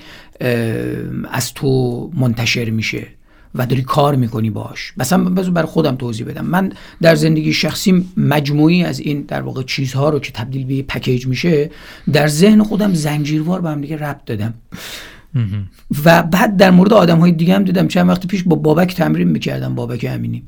[1.31, 3.07] از تو منتشر میشه
[3.55, 6.47] و داری کار می‌کنی باش مثلا بذار برای خودم توضیح بدم.
[6.47, 6.73] من
[7.03, 11.71] در زندگی شخصی مجموعی از این در واقع چیزها رو که تبدیل به پکیج میشه
[12.13, 14.55] در ذهن خودم زنجیروار به هم دیگه ربط دادم.
[16.05, 17.89] و بعد در مورد آدم های دیگه هم دیدم.
[17.89, 20.43] چند وقت پیش با بابک تمرین می‌کردم بابک امینی.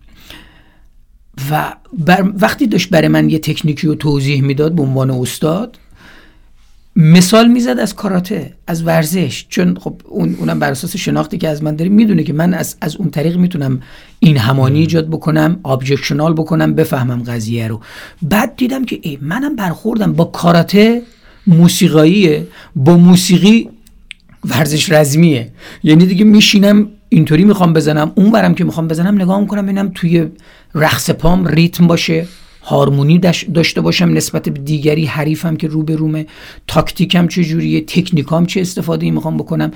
[1.50, 5.78] و بر وقتی داشت برای من یه تکنیکی رو توضیح می‌داد به عنوان استاد
[6.96, 9.46] مثال می‌زد از کاراته از ورزش.
[9.48, 12.76] چون خب اون اونم بر اساس شناختی که از من داره می‌دونه که من از
[12.80, 13.80] از اون طریق می‌تونم
[14.18, 17.80] این همانی ایجاد بکنم ابجکشنال بکنم بفهمم قضیه رو.
[18.22, 21.02] بعد دیدم که ای منم برخوردم با کاراته
[21.46, 23.68] موسیقاییه با موسیقی
[24.44, 29.62] ورزش رزمیه یعنی دیگه میشینم اینطوری می‌خوام بزنم اون برم که می‌خوام بزنم نگاه می‌کنم
[29.62, 30.26] ببینم توی
[30.74, 32.26] رقص پام ریتم باشه
[32.62, 33.18] هارمونی
[33.54, 36.26] داشته باشم نسبت به دیگری حریفم که رو به رومه
[36.66, 39.70] تاکتیکم چه جوریه تکنیکام چه استفاده می‌خوام بکنم.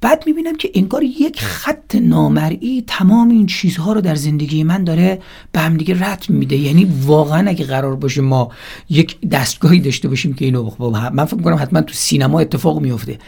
[0.00, 5.18] بعد می‌بینم که انگار یک خط نامرئی تمام این چیزها رو در زندگی من داره
[5.52, 6.56] به هم دیگه رد میده.
[6.56, 8.50] یعنی واقعا اگه قرار باشه ما
[8.90, 10.70] یک دستگاهی داشته باشیم که اینو
[11.12, 13.18] من فکر می‌کنم حتما تو سینما اتفاق میفته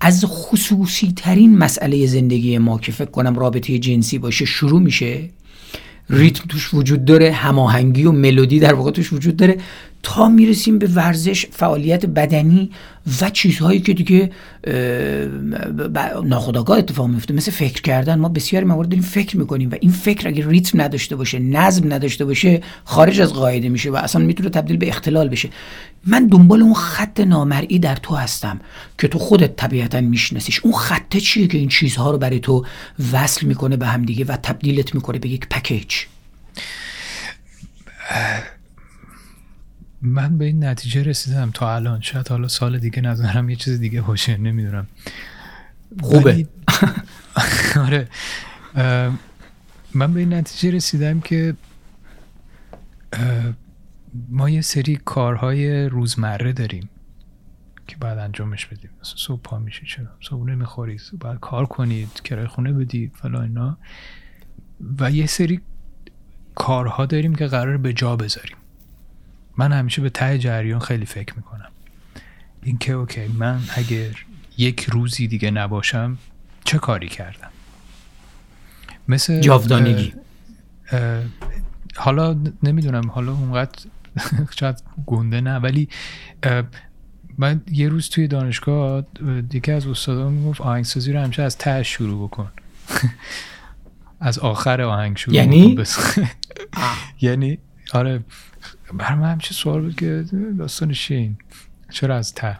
[0.00, 5.20] از خصوصی ترین مسئله زندگی ما که فکر کنم رابطه جنسی باشه شروع میشه.
[6.10, 9.56] ریتم توش وجود داره هماهنگی و ملودی در واقع توش وجود داره
[10.02, 12.70] تا می‌رسیم به ورزش فعالیت بدنی
[13.20, 14.30] و چیزهایی که دیگه
[16.24, 17.34] ناخداگاه اتفاق میفته.
[17.34, 21.16] مثل فکر کردن ما بسیاری موارد داریم فکر می‌کنیم و این فکر اگه ریتم نداشته
[21.16, 25.48] باشه نظم نداشته باشه خارج از قاعده میشه و اصلا می‌تونه تبدیل به اختلال بشه.
[26.06, 28.60] من دنبال اون خط نامرئی در تو هستم
[28.98, 30.60] که تو خودت طبیعتا میشناسیش.
[30.60, 32.66] اون خطه چیه که این چیزها رو برای تو
[33.12, 35.94] وصل می‌کنه به هم دیگه و تبدیلت می‌کنه به یک پکیج؟
[40.02, 42.00] من به این نتیجه رسیدم تا الان.
[42.00, 44.86] شاید حالا سال دیگه نظرم یه چیز دیگه باشه نمی‌دونم.
[46.02, 46.46] خوبه.
[47.86, 48.08] آره.
[49.94, 51.54] من به این نتیجه رسیدم که
[54.28, 56.88] ما یه سری کارهای روزمره داریم
[57.86, 58.90] که بعد انجامش بدیم.
[59.00, 63.78] مثلا صبح پا میشه چرا؟ صبح نمی‌خورید باید کار کنید کرای خونه بدید فلا اینا.
[64.98, 65.60] و یه سری
[66.54, 68.56] کارها داریم که قرار به جا بذاریم.
[69.56, 71.70] من همیشه به ته جریان خیلی فکر می‌کنم.
[72.62, 74.24] اینکه اوکی من اگر
[74.58, 76.18] یک روزی دیگه نباشم
[76.64, 77.50] چه کاری کردم؟
[79.08, 80.14] مثل جاودانگی.
[81.96, 83.78] حالا نمی‌دونم حالا اونقدر
[84.58, 85.88] شاید گنده نه ولی
[87.38, 89.02] من یه روز توی دانشگاه
[89.48, 92.52] دیگه از استادا می‌گفت آهنگسازی رو همیشه از ته شروع بکن.
[94.20, 95.84] از آخر آهنگ شروع یعنی؟
[97.20, 97.58] یعنی
[97.92, 98.24] آره
[98.94, 100.24] برای من همیشه سوال بود که
[100.58, 101.36] داستان شین
[101.90, 102.58] چرا از ته؟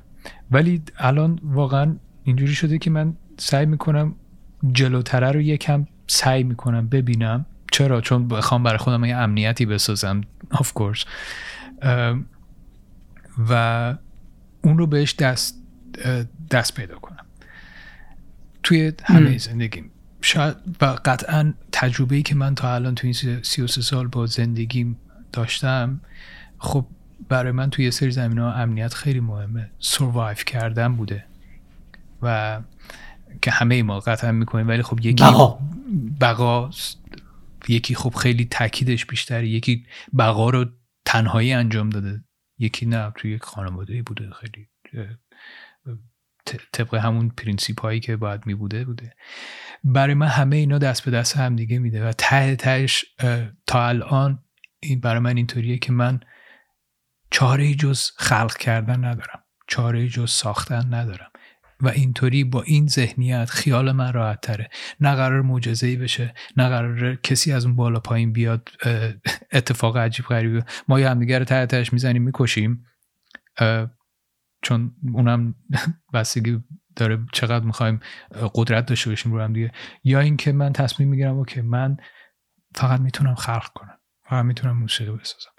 [0.51, 4.15] ولی الان واقعا اینجوری شده که من سعی می‌کنم
[4.73, 7.47] جلوتره رو یکم سعی می‌کنم ببینم.
[7.71, 10.21] چرا؟ چون بخوام برای خودم یه امنیتی بسازم.
[10.55, 11.05] Of course.
[13.49, 13.95] و
[14.63, 15.63] اون رو بهش دست
[16.51, 17.27] دست پیدا کنم.
[18.63, 19.91] توی همه زندگیم.
[20.23, 24.97] شاید و قطعا تجربه ای که من تا الان توی این 33 سال با زندگیم
[25.33, 26.01] داشتم
[26.59, 26.87] خب
[27.29, 29.71] برای من توی یه سری زمین ها امنیت خیلی مهمه.
[29.79, 31.25] سروایو کردن بوده.
[32.23, 32.61] و
[33.43, 35.25] که همه ما قطعا می‌کنیم ولی خب یکی
[36.21, 36.71] بقا
[37.69, 39.87] یکی خب خیلی تاکیدش بیشتره یکی
[40.19, 40.67] بقا رو
[41.05, 42.25] تنهایی انجام داده
[42.59, 44.69] یکی نه توی یک خانواده بوده خیلی
[46.73, 48.85] طبق همون پرینسیپ هایی که باید می بوده.
[48.85, 49.15] بوده
[49.85, 53.05] برای من همه اینا دست به دست هم دیگه میده و ته تهش
[53.67, 54.45] تا الان
[54.81, 56.21] این برای من اینطوریه که من
[57.31, 61.30] چاره جز خلق کردن ندارم چاره جز ساختن ندارم.
[61.83, 64.69] و اینطوری با این ذهنیت خیال من راحت تره.
[65.01, 68.69] نه قرار معجزه بشه نه قرار کسی از اون بالا پایین بیاد
[69.53, 72.87] اتفاق عجیب غریبی ما یا همدیگه رو ته تهش می‌زنیم می‌کشیم
[74.63, 75.55] چون اونم
[76.15, 76.65] بستگی
[76.97, 78.01] داره چقدر می‌خوایم
[78.55, 79.73] قدرت داشته باشیم رو هم دیگه.
[80.05, 81.97] یا اینکه من تصمیم می‌گیرم OK من
[82.75, 83.99] فقط می‌تونم خلق کنم.
[84.29, 85.51] فقط می‌تونم موسیقی بسازم.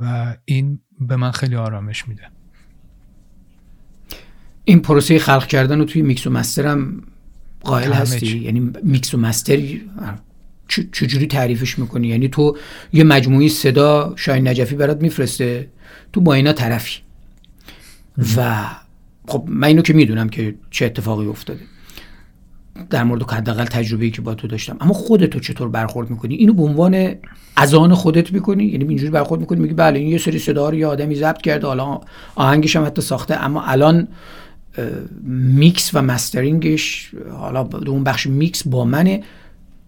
[0.00, 2.30] و این به من خیلی آرامش میده.
[4.64, 7.02] این پروسه خلق کردن رو توی میکس و مستر هم
[7.64, 9.58] قائل هستی؟ یعنی میکس و مستر
[10.68, 12.56] چجوری تعریفش می‌کنی؟ یعنی تو
[12.92, 15.68] یه مجموعی صدا شاهین نجفی برات میفرسته
[16.12, 17.00] تو با اینا طرفی.
[18.36, 18.64] و
[19.28, 21.60] خب من اینو که می‌دونم که چه اتفاقی افتاده.
[22.90, 24.76] در مورد حداقل تجربه‌ای که با تو داشتم.
[24.80, 27.14] اما خودتو چطور برخورد می‌کنی؟ اینو به عنوان
[27.56, 30.74] از آن خودت می‌کنی؟ یعنی اینجوری برخورد می‌کنی؟ میگی بله این یه سری صدا رو
[30.74, 32.00] یه آدمی ضبط کرده حالا
[32.34, 34.08] آهنگش هم حتی ساخته اما الان
[35.22, 39.22] میکس و مسترینگش حالا اون بخش میکس با منه.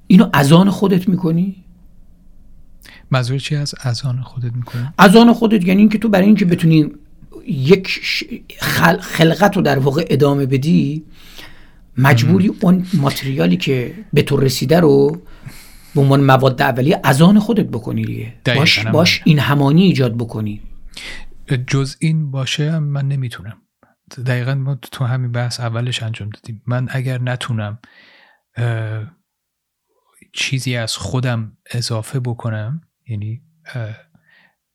[0.06, 1.64] اینو اذان خودت می‌کنی؟
[3.10, 6.90] منظور چی از اذان خودت می‌کنی؟ اذان خودت یعنی اینکه تو برای اینکه بتونی
[7.46, 8.00] یک
[9.00, 11.04] خلقت رو در واقع ادامه بدی
[11.98, 15.22] مجبوری اون ماتریالی که به تو رسیده رو
[15.94, 18.34] به عنوان مواد اولیه اذان خودت بکنی دیگه.
[18.56, 20.60] باش, باش این همانی ایجاد بکنی.
[21.66, 23.56] جز این باشه من نمی‌تونم.
[24.26, 26.62] دقیقا ما تو همین بحث اولش انجام دادیم.
[26.66, 27.78] من اگر نتونم
[30.32, 33.42] چیزی از خودم اضافه بکنم یعنی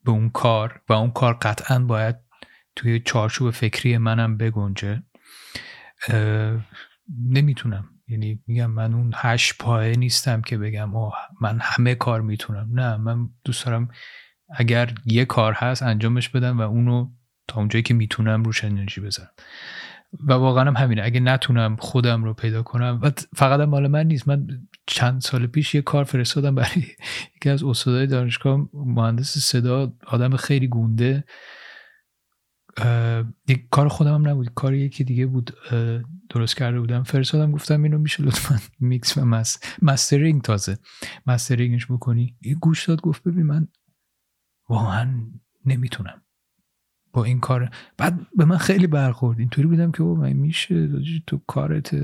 [0.04, 2.16] به اون کار و اون کار قطعا باید
[2.76, 5.04] توی چارچوب فکری منم بگنجه
[7.30, 7.90] نمی‌تونم.
[8.08, 12.70] یعنی میگم من اون هشت پایه نیستم که بگم اوه من همه کار می‌تونم.
[12.74, 13.90] نه من دوست دارم
[14.58, 17.12] اگر یه کار هست انجامش بدم و اونو
[17.48, 19.30] تا اونجایی که می‌تونم روش انرژی بزنم
[20.28, 21.02] و واقعا هم همینه.
[21.04, 24.28] اگه نتونم خودم رو پیدا کنم و فقط مال من نیست.
[24.28, 24.48] من
[24.88, 26.86] چند سال پیش یه کار فرستادم برای
[27.36, 31.24] یکی از استادای دانشگاه مهندس صدا آدم خیلی گنده.
[33.48, 34.54] یک کار خودم هم نبود.
[34.54, 35.52] کار یکی دیگه بود
[36.30, 37.04] درست کرده بودم.
[37.04, 40.78] فرستادم گفتم اینو میشه لطفا میکس و مس مسترینگ تازه.
[41.28, 42.36] مسترینگش بکنی.
[42.62, 43.68] گوش داد گفت ببین من
[44.70, 45.32] واقعا
[45.66, 46.21] نمی‌تونم.
[47.14, 47.70] با این کار.
[47.98, 49.40] بعد به من خیلی برخورد.
[49.40, 50.90] اینطوری بودم که او من میشه؟
[51.28, 51.96] تو کارت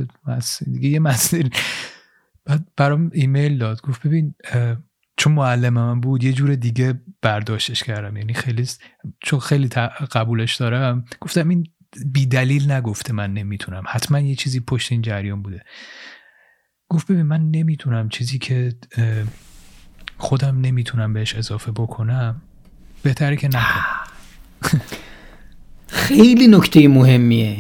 [0.72, 1.50] دیگه یه مستر
[2.46, 3.82] بعد برام ایمیل داد.
[3.82, 4.36] گفت ببین
[5.18, 8.18] چون معلم من بود یه جور دیگه برداشتش کردم.
[8.18, 8.68] یعنی خیلی
[9.24, 9.68] چون خیلی
[10.12, 11.06] قبولش دارم.
[11.20, 11.68] گفتم این
[12.06, 13.84] بی دلیل نگفته من نمی‌تونم.
[13.88, 15.64] حتما یه چیزی پشت این جریان بوده.
[16.90, 18.76] گفت ببین من نمی‌تونم چیزی که
[20.18, 22.42] خودم نمی‌تونم بهش اضافه بکنم
[23.04, 23.97] بهتره که نکنم.
[25.88, 27.58] خیلی نکته مهمیه.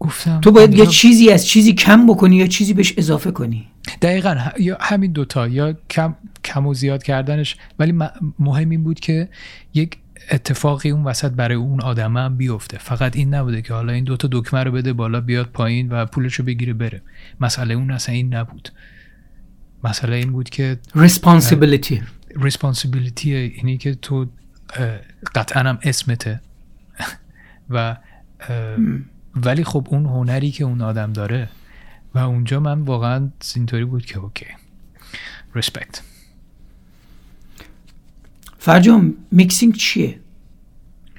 [0.00, 0.40] گفتم.
[0.40, 3.66] تو باید یه چیزی از چیزی کم بکنی یا چیزی بهش اضافه کنی.
[4.02, 6.14] دقیقا یا همین دوتا یا کم
[6.44, 7.56] کم و زیاد کردنش.
[7.78, 7.92] ولی
[8.38, 9.28] مهم این بود که
[9.74, 9.96] یک
[10.30, 12.78] اتفاقی اون وسط برای اون آدم هم بیفته.
[12.78, 16.34] فقط این نبوده که حالا این دوتا دکمه رو بده بالا بیاد پایین و پولش
[16.34, 17.02] رو بگیره بره.
[17.40, 18.68] مسئله اون اصلا این نبود.
[19.84, 21.96] مسئله این بود که responsibility.
[22.34, 24.26] responsibility اینی که تو
[25.34, 26.40] قطعا هم اسمته.
[27.70, 27.96] و
[29.36, 31.48] ولی خب اون هنری که اون آدم داره
[32.14, 34.46] و اونجا من واقعا اینطوری بود که OK.
[35.54, 36.02] respect
[38.58, 40.18] فرجام میکسینگ چیه؟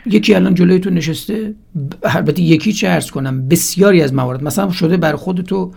[0.06, 1.54] یکی الان جلوی تو نشسته
[2.04, 4.43] البته یکی چه عرض کنم بسیاری از موارد.
[4.43, 5.74] مثلا شده بر خودتو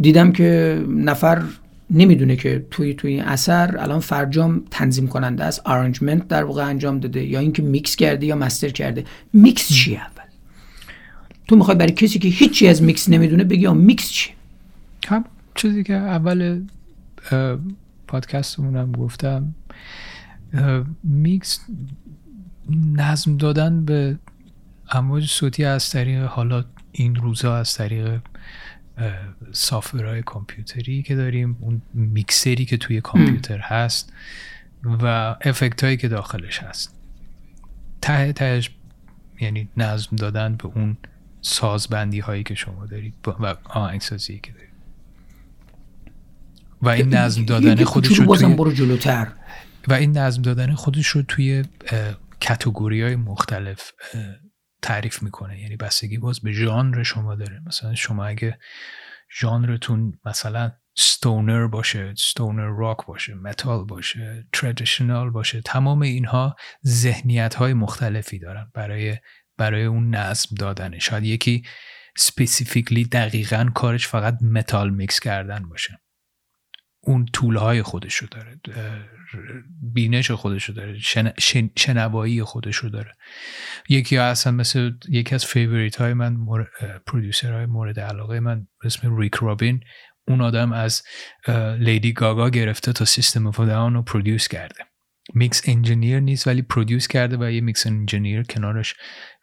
[0.00, 1.42] دیدم که نفر
[1.90, 5.60] نمی‌دونه که توی توی این اثر الان فرجام تنظیم کننده است.
[5.64, 9.04] arrangement در واقع انجام داده یا اینکه میکس کرده یا مستر کرده.
[9.32, 10.24] میکس چیه اول؟
[11.48, 14.34] تو می‌خوای برای کسی که هیچی از میکس نمی‌دونه بگی میکس چیه
[15.08, 15.24] هم
[15.54, 16.62] چیزی که اول
[18.06, 19.54] پادکستمونم گفتم
[21.04, 21.60] میکس
[22.96, 24.18] نظم دادن به
[24.92, 28.20] امواج صوتی از طریق حالا این روزا از طریق
[29.52, 34.12] software های کامپیوتری که داریم اون میکسری که توی کامپیوتر هست
[34.84, 36.96] و افکت هایی که داخلش هست.
[38.00, 38.70] ته تهش
[39.40, 40.96] یعنی نظم دادن به اون
[41.40, 44.70] سازبندی هایی که شما دارید و آهنگسازی که دارید.
[46.82, 49.32] و این نظم دادن خودش رو توی برو جلوتر.
[49.88, 51.64] و این نظم دادن خودش رو توی
[52.40, 53.92] کتگوری های مختلف
[54.82, 55.60] تعریف می‌کنه.
[55.60, 57.60] یعنی بستگی باز به ژانر شما داره.
[57.66, 58.58] مثلا شما اگه
[59.40, 66.56] ژانرتون مثلا ستونر باشه ستونر راک باشه متال باشه تردیشنال باشه تمام اینها
[66.86, 69.16] ذهنیت های مختلفی دارن برای
[69.56, 70.98] برای اون نظم دادن.
[70.98, 71.62] شاید یکی
[72.16, 76.00] specifically دقیقا کارش فقط متال میکس کردن باشه.
[77.00, 78.60] اون tool های خودشو داره
[79.82, 80.98] بینش خودشو داره
[81.38, 83.12] شن، شنوایی خودشو داره.
[83.88, 86.36] یکی اصلا مثل یکی از favorite های من
[87.06, 89.80] producer های مورد علاقه من اسم ریک روبین
[90.28, 91.02] اون آدم از
[91.78, 94.84] لیدی گاگا گرفته تا سیستم اف رو produce کرده.
[95.34, 98.94] mix engineer نیست ولی produce کرده و یه mix engineer کنارش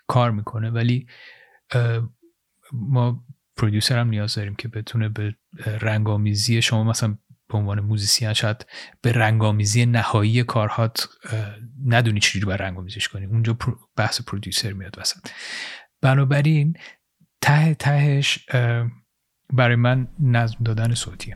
[0.08, 0.70] کار می‌کنه.
[0.70, 1.08] ولی
[2.72, 3.24] ما
[3.58, 5.36] producer هم نیاز داریم که بتونه به
[5.82, 7.18] رنگ‌آمیزی شما مثلا
[7.50, 8.66] به عنوان موزیسین شاید
[9.02, 11.10] به رنگ‌آمیزی نهایی کارهات
[11.86, 13.26] ندونی چجوری باید رنگ‌آمیزیش کنی.
[13.26, 13.58] اونجا
[13.96, 15.28] بحث producer میاد وسط.
[16.02, 16.78] بنابراین
[17.42, 18.46] ته تهش
[19.54, 21.36] برای من نظم دادن صوتیه.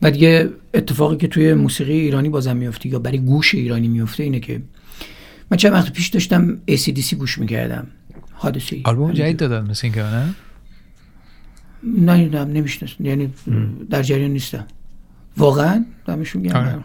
[0.00, 4.40] بعد یه اتفاقی که توی موسیقی ایرانی بازم میفته یا برای گوش ایرانی میفته اینه
[4.40, 4.62] که
[5.50, 7.90] من چند وقت پیش داشتم ACDC گوش می‌کردم.
[8.32, 10.34] حادثه ای آلبوم جدید دادن مثل اینکه نه؟
[11.82, 13.32] نه نمیشنست یعنی
[13.90, 14.66] در جریان نیستم.
[15.36, 16.84] واقعا دمشون گرم آره.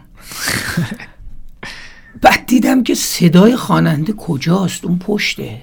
[2.22, 5.62] بعد دیدم که صدای خواننده کجاست؟ اون پشته.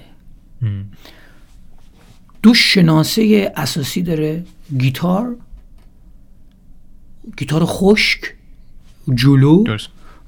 [2.42, 4.44] دو شناسه اساسی داره.
[4.78, 5.36] گیتار.
[7.36, 8.20] گیتار خشک.
[9.14, 9.64] جلو.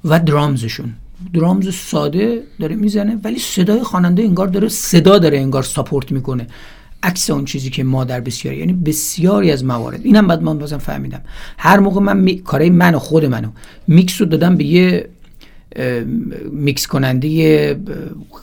[0.03, 0.93] و drums شون.
[1.33, 6.47] drums ساده داره می‌زنه ولی صدای خواننده انگار داره صدا داره انگار support می‌کنه.
[7.03, 9.99] عکس اون چیزی که ما در بسیاری یعنی بسیاری از موارد.
[10.03, 11.21] اینم بعد من بازم فهمیدم.
[11.57, 12.39] هر موقع من می...
[12.39, 13.49] کارای من و خود منو
[13.87, 15.09] میکس رو دادم به یه
[16.51, 17.79] میکس کننده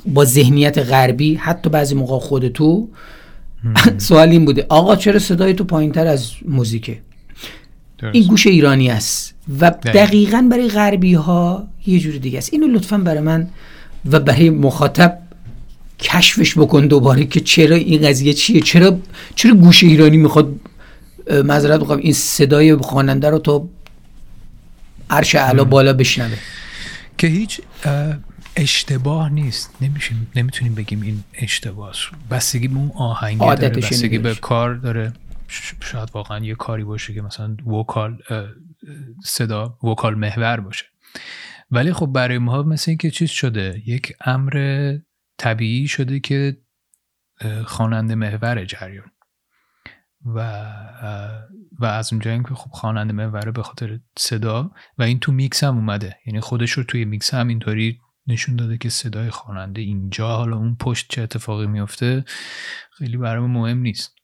[0.07, 2.89] با ذهنیت غربی حتی بعضی موقع خود تو
[3.99, 6.99] سوال این بوده آقا چرا صدای تو پایین تر از موزیکه؟
[8.13, 10.49] این گوش ایرانی است و دقیقا.
[10.51, 12.53] برای غربی ها یه جور دیگه است.
[12.53, 13.49] اینو لطفا برای من
[14.11, 15.19] و برای مخاطب
[16.05, 18.99] کشفش بکن دوباره که چرا این قضیه چیه؟ چرا
[19.35, 20.61] چرا گوش ایرانی می‌خواد
[21.45, 23.71] معذرت بخوام این صدای خواننده رو تو
[25.11, 26.39] عرش اعلا بالا بشنوه؟
[27.19, 27.61] که هیچ
[28.57, 29.71] اشتباه نیست.
[29.81, 31.93] نمیشیم نمی‌تونیم بگیم این اشتباه
[32.31, 35.13] بستگی به اون آهنگ داره بستگی به کار داره.
[35.81, 38.19] شاید واقعا یه کاری باشه که مثلا vocal
[39.25, 40.85] صدا vocal محور باشه.
[41.71, 44.53] ولی خب برای ما مثل اینکه چیز شده یک امر
[45.39, 46.57] طبیعی شده که
[47.65, 49.11] خواننده محور جریان.
[50.25, 50.41] و
[51.79, 55.77] و از اونجایی که خب خواننده محوره به خاطر صدا و این تو میکس هم
[55.77, 56.17] اومده.
[56.27, 60.77] یعنی خودش رو توی میکس هم اینطوری نشون داده که صدای خواننده اینجا حالا اون
[60.81, 62.25] پشت چه اتفاقی میفته
[62.99, 64.15] خیلی برای مهم نیست.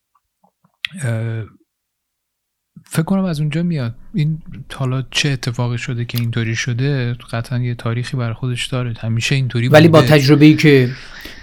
[2.83, 3.95] فکر کنم از اونجا میاد.
[4.13, 4.41] این
[4.73, 8.93] حالا چه اتفاقی شده که اینطوری شده قطعا یه تاریخی بر خودش داره.
[8.99, 10.89] همیشه اینطوری ولی با تجربه ای که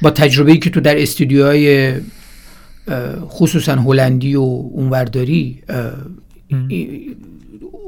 [0.03, 1.95] با تجربه ای که تو در استودیوهای
[3.21, 5.63] خصوصا هلندی و اونورداری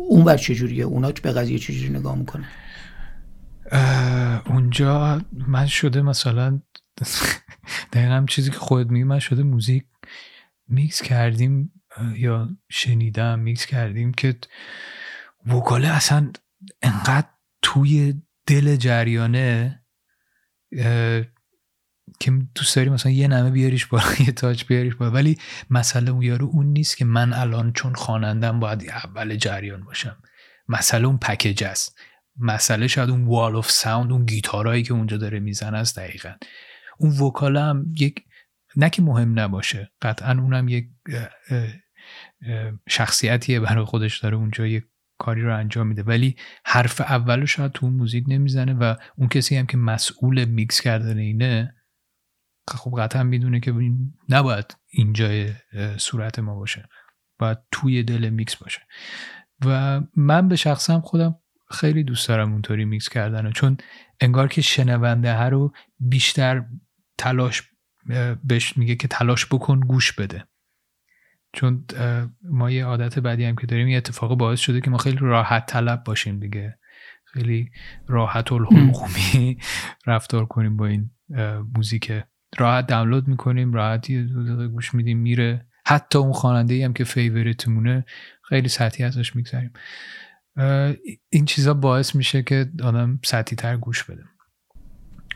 [0.08, 2.44] اونور چجوریه؟ اونا به قضیه چجوری نگاه می‌کنه
[4.46, 6.60] اونجا من شده مثلا
[7.92, 9.84] دقیقا چیزی که خودت میگی من شده موزیک
[10.68, 11.72] میکس کردیم
[12.16, 14.36] یا شنیدم میکس کردیم که
[15.46, 16.32] vocal ه اصلا
[16.82, 17.28] انقدر
[17.62, 19.82] توی دل جریانه
[22.20, 25.10] که دوست داری مثلا یه نمه بیاریش بالا یه touch بیاریش بالا.
[25.12, 25.38] ولی
[25.70, 30.16] مسئله اون یارو اون نیست که من الان چون خوانندم باید اول جریان باشم.
[30.68, 31.98] مسئله اون پکیج است.
[32.36, 36.34] مسئله شاید اون wall of sound اون گیتارهایی که اونجا داره می‌زنه است دقیقا.
[36.98, 38.24] اون vocal هم یک
[38.76, 40.88] نه که مهم نباشه قطعا اونم یک
[42.88, 44.84] شخصیتیه برای خودش داره اونجا یک
[45.18, 46.02] کاری رو انجام میده.
[46.02, 50.80] ولی حرف اولو شاید تو اون موزیک نمی‌زنه و اون کسی هم که مسئول میکس
[50.80, 51.74] کردن اینه
[52.68, 53.74] خب قطعا می‌دونه که
[54.28, 55.52] نباید اینجای
[55.96, 56.88] صورت ما باشه.
[57.38, 58.80] باید توی دل میکس باشه.
[59.66, 61.34] و من به شخصم خودم
[61.70, 63.76] خیلی دوست دارم اونطوری میکس کردن چون
[64.20, 66.64] انگار که شنونده ها رو بیشتر
[67.18, 67.62] تلاش
[68.44, 70.44] بهش میگه که تلاش بکن گوش بده.
[71.52, 71.84] چون
[72.42, 75.66] ما یه عادت بدی هم که داریم یه اتفاق باعث شده که ما خیلی راحت
[75.66, 76.78] طلب باشیم دیگه.
[77.24, 77.70] خیلی
[78.06, 79.58] راحت الحلقومی
[80.06, 81.10] رفتار کنیم با این
[81.74, 82.12] موزیک.
[82.58, 84.28] راحت دانلود می‌کنیم راحتی
[84.72, 85.66] گوش میدیم میره.
[85.86, 88.04] حتی اون خواننده هم که فیوریتمونه
[88.42, 89.72] خیلی سطحی ازش می‌گذاریم
[91.28, 94.24] این چیزا باعث میشه که آدم سطحی تر گوش بده.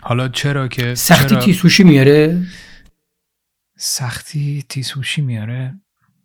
[0.01, 1.41] حالا چرا که سختی چرا...
[1.41, 2.43] تیسوشی میاره؟
[3.79, 5.81] سختی تیسوشی میاره.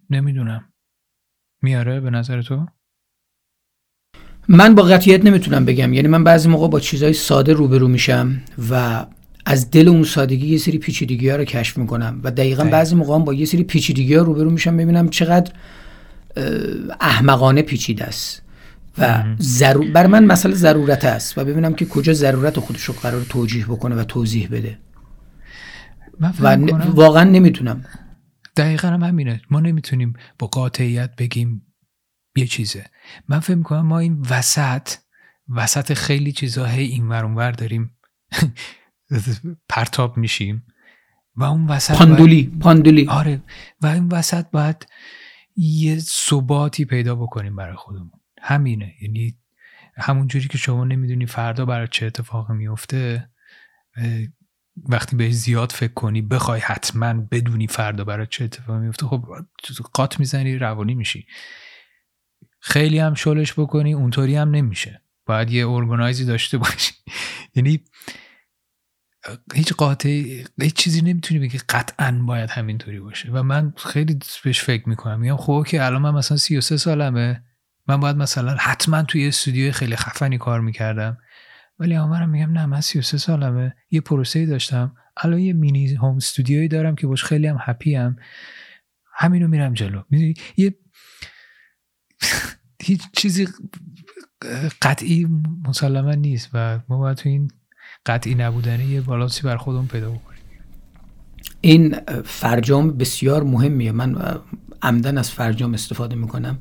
[0.10, 0.74] نمی‌دونم.
[1.62, 2.66] میاره به نظر تو؟
[4.48, 5.94] من با قطعیت نمی‌تونم بگم.
[5.94, 8.42] یعنی من بعضی موقع با چیزهای ساده روبرو میشم
[8.72, 9.06] و
[9.46, 13.20] از دل اون سادگی یه سری پیچیدگی ها رو کشف می‌کنم و دقیقا بعضی موقع
[13.20, 15.54] با یه سری پیچیدگی ها روبرو میشم ببینم چقدر
[17.00, 18.42] احمقانه پیچیده است
[18.98, 23.22] و ضرور بر من مسئله ضرورت است و ببینم که کجا ضرورت خودش رو قرار
[23.30, 24.78] توجیه بکنه و توضیح بده.
[26.20, 26.58] و
[26.94, 27.86] واقعا نمی‌تونم.
[28.60, 29.42] دقیقا هم همینه.
[29.50, 31.74] ما نمی‌تونیم با قاطعیت بگیم
[32.36, 32.86] یه چیزه.
[33.28, 34.90] من فکر می‌کنم ما این وسط
[35.50, 37.98] وسط خیلی چیزا هی این ور داریم
[39.70, 40.66] پرتاب میشیم
[41.36, 43.08] و اون وسط پاندولی پاندولی.
[43.08, 43.44] آره.
[43.82, 44.88] و این وسط باید
[45.56, 48.12] یه ثباتی پیدا بکنیم برای خودمون.
[48.42, 48.94] همینه.
[49.02, 49.38] یعنی
[49.98, 53.30] همون جوری که شما نمی‌دونی فردا برای چه اتفاق میفته
[54.88, 59.26] وقتی به زیاد فکر کنی بخوای حتما بدونی فردا برای چه اتفاقی میفته خب
[59.94, 61.28] قات می‌زنی روانی میشی.
[62.60, 65.02] خیلی هم شلش بکنی اونطوری هم نمیشه.
[65.26, 66.94] باید یه ارگانایزی داشته باشی.
[67.56, 67.84] یعنی
[69.54, 73.32] هیچ قاطع هیچ چیزی نمی‌تونی بگی قطعا باید همینطوری باشه.
[73.32, 75.20] و من خیلی بهش فکر می‌کنم.
[75.20, 77.44] میگم خب که الان من مثلا 33 سالمه.
[77.88, 81.18] من باید مثلا حتما توی استودیو خیلی خفنی کار می‌کردم.
[81.80, 83.76] ولی آمارم میگم نه من 33 سالمه.
[83.92, 84.96] یه پروسه داشتم.
[85.18, 88.16] الان یه مینی هوم استودیویی دارم که باش خیلی هم هپی هم
[89.16, 90.02] همینو میرم جلو.
[90.10, 90.76] می‌دونی؟ یه
[92.84, 93.48] هیچ چیزی
[94.82, 95.28] قطعی
[95.68, 97.52] مسلما نیست و ما باید تو این
[98.06, 100.40] قطعی نبودنه یه بالانسی بر خودمون پیدا بکنیم.
[101.62, 103.92] این فرجام بسیار مهمیه.
[103.92, 104.40] من
[104.82, 106.60] عمدن از فرجام استفاده می‌کنم.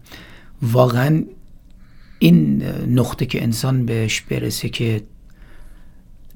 [0.63, 1.25] واقعا
[2.19, 5.03] این نقطه که انسان بهش برسه که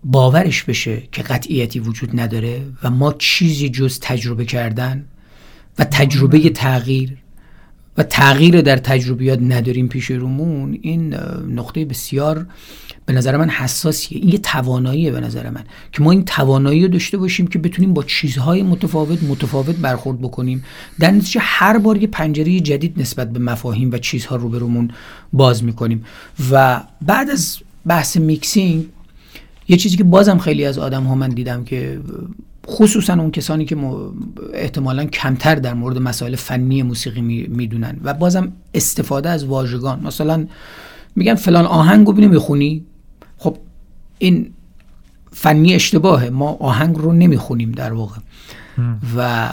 [0.04, 5.04] باورش بشه که قطعیتی وجود نداره و ما چیزی جز تجربه کردن
[5.78, 7.16] و تجربه تغییر
[7.98, 11.14] و تغییر در تجربیات نداریم پیش رومون این
[11.48, 12.46] نقطه بسیار
[13.06, 14.18] به نظر من حساسیه.
[14.18, 17.94] این یه تواناییه به نظر من که ما این توانایی رو داشته باشیم که بتونیم
[17.94, 20.64] با چیزهای متفاوت متفاوت برخورد بکنیم.
[21.00, 24.90] در نتیجه هر بار یه پنجره جدید نسبت به مفاهیم و چیزها رو رومون
[25.32, 26.04] باز می‌کنیم.
[26.50, 28.84] و بعد از بحث میکسینگ
[29.68, 32.00] یه چیزی که بازم خیلی از آدم ها من دیدم که
[32.66, 33.76] خصوصا اون کسانی که
[34.54, 38.00] احتمالا کمتر در مورد مسائل فنی موسیقی می‌دونن.
[38.04, 40.00] و بازم استفاده از واژگان.
[40.04, 40.46] مثلا
[41.16, 42.84] میگن فلان آهنگ رو می‌خونی
[43.42, 43.58] خب
[44.18, 44.54] این
[45.32, 46.30] فنی اشتباهه.
[46.30, 48.20] ما آهنگ رو نمی‌خونیم در واقع.
[49.16, 49.52] و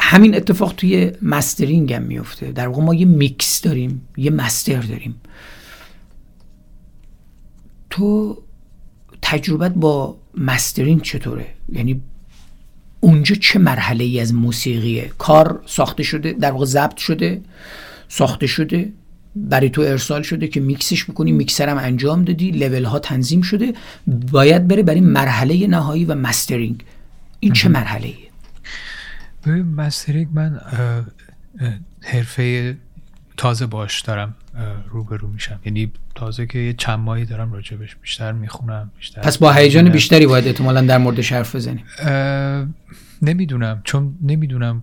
[0.00, 2.52] همین اتفاق توی mastering هم میفته.
[2.52, 5.20] در واقع ما یه میکس داریم یه master داریم.
[7.90, 8.38] تو
[9.22, 12.00] تجربت با mastering چطوره؟ یعنی
[13.00, 17.42] اونجا چه مرحله ای از موسیقیه؟ کار ساخته شده در واقع ضبط شده
[18.08, 18.92] ساخته شده؟
[19.36, 23.72] برای تو ارسال شده که میکسش بکنی میکسرم انجام دادی لول ها تنظیم شده.
[24.06, 26.82] باید بره برای مرحله نهایی و مسترینگ
[27.40, 28.16] این چه مرحله ایه؟
[29.46, 30.60] ببین مسترینگ من
[32.02, 32.76] حرفه
[33.36, 34.34] تازه باش دارم
[34.90, 35.60] روبرو میشم.
[35.64, 40.26] یعنی تازه که یه چند ماهی دارم راجبش بیشتر می‌خونم بیشتر پس با هیجان بیشتری
[40.26, 41.84] باید احتمالا در موردش حرف بزنیم
[43.22, 44.80] نمی‌دونم چون نمی‌دونم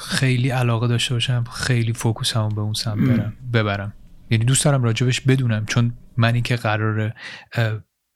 [0.00, 3.92] خیلی علاقه داشته باشم خیلی فوکوسمو به اون سمت برم ببرم.
[4.30, 7.14] یعنی دوست دارم راجبش بدونم چون من که قراره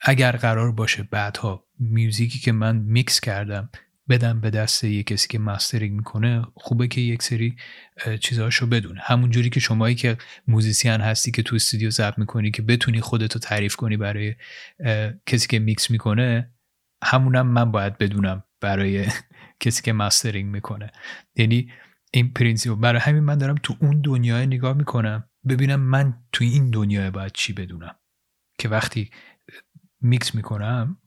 [0.01, 3.69] اگر قرار باشه بعدها music ی که من میکس کردم
[4.09, 7.57] بدم به دست یه کسی که mastering می‌کنه خوبه که یک سری
[8.21, 9.01] چیزهاشو بدونه.
[9.03, 10.17] همون جوری که شمایی که
[10.49, 14.35] musician هستی که تو استودیو ضبط می‌کنی که بتونی خودتو تعریف کنی برای
[15.27, 16.51] کسی که میکس می‌کنه
[17.05, 19.07] همونم من باید بدونم برای
[19.61, 20.93] کسی که mastering می‌کنه.
[21.37, 21.71] یعنی
[22.13, 26.71] این principle برای همین من دارم تو اون دنیای نگاه می‌کنم ببینم من تو این
[26.71, 27.95] دنیای باید چی بدونم.
[28.59, 29.11] که وقتی
[30.01, 30.99] میکس می‌کنم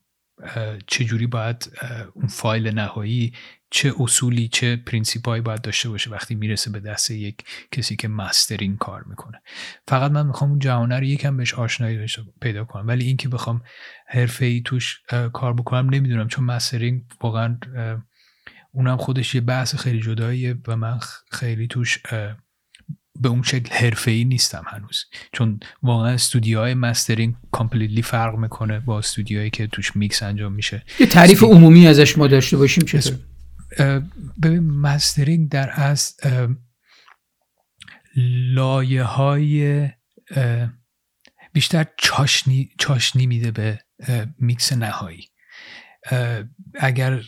[0.86, 1.72] چه باید
[2.14, 3.32] اون فایل نهایی
[3.70, 8.08] چه اصولی چه principle هایی باید داشته باشه وقتی می‌رسه به دست یک کسی که
[8.08, 9.42] mastering کار می‌کنه.
[9.88, 12.06] فقط من می‌خوام اون جهانه رو یکم بهش آشنایی
[12.40, 12.88] پیدا کنم.
[12.88, 13.62] ولی اینکه بخوام
[14.06, 15.00] حرفه ای توش
[15.32, 17.58] کار بکنم نمی‌دونم چون mastering واقعا
[18.72, 20.98] اونم خودش یه بحث خیلی جداییه و من
[21.30, 21.98] خیلی توش
[23.20, 25.04] به اون شکل حرفه ای نیستم هنوز.
[25.32, 30.82] چون واقعا استودیوهای mastering completely فرق می‌کنه با استودیوهایی که توش میکس انجام میشه.
[31.00, 33.18] یه تعریف عمومی ازش ما داشته باشیم چطور؟
[34.42, 36.16] ببین mastering در از
[38.54, 39.88] لایه های
[41.52, 43.80] بیشتر چاشنی, چاشنی میده به
[44.38, 45.28] میکس نهایی.
[46.74, 47.22] اگر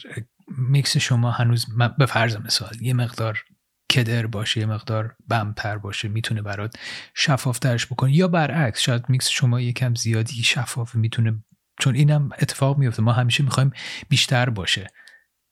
[0.59, 1.67] میکس شما هنوز
[1.99, 3.45] به فرض مثال یه مقدار
[3.93, 6.77] کدر باشه یه مقدار بمتر باشه می‌تونه برات
[7.15, 8.17] شفافترش بکنه.
[8.17, 11.45] یا برعکس شاید میکس شما یکم زیادی شفاف می‌تونه
[11.81, 13.03] چون اینم اتفاق میفته.
[13.03, 13.73] ما همیشه می‌خوایم
[14.09, 14.87] بیشتر باشه.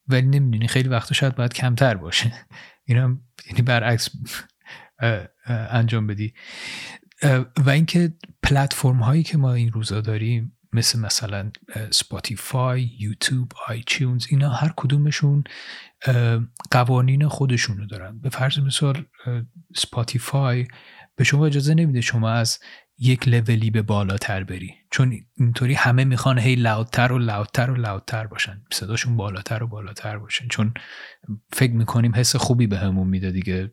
[0.08, 2.32] ولی نمی‌دونی خیلی وقتا شاید باید کمتر باشه.
[2.84, 4.10] اینم یعنی برعکس
[5.46, 6.34] انجام بدی.
[7.56, 11.50] و اینکه پلتفرم هایی که ما این روزا داریم مثل مثلا
[11.90, 15.44] Spotify یوتیوب iTunes اینا هر کدومشون
[16.70, 18.18] قوانین خودشونو دارن.
[18.18, 19.04] به فرض مثال
[19.76, 20.66] Spotify
[21.16, 22.58] به شما اجازه نمیده شما از
[23.00, 24.74] یک لولی به بالاتر بری.
[24.90, 28.62] چون اینطوری همه می‌خوان هی loud تر و loud تر و loud تر باشن.
[28.72, 30.48] صداشون بالاتر و بالاتر باشن.
[30.48, 30.74] چون
[31.52, 33.72] فکر می‌کنیم حس خوبی بهمون همون میده دیگه.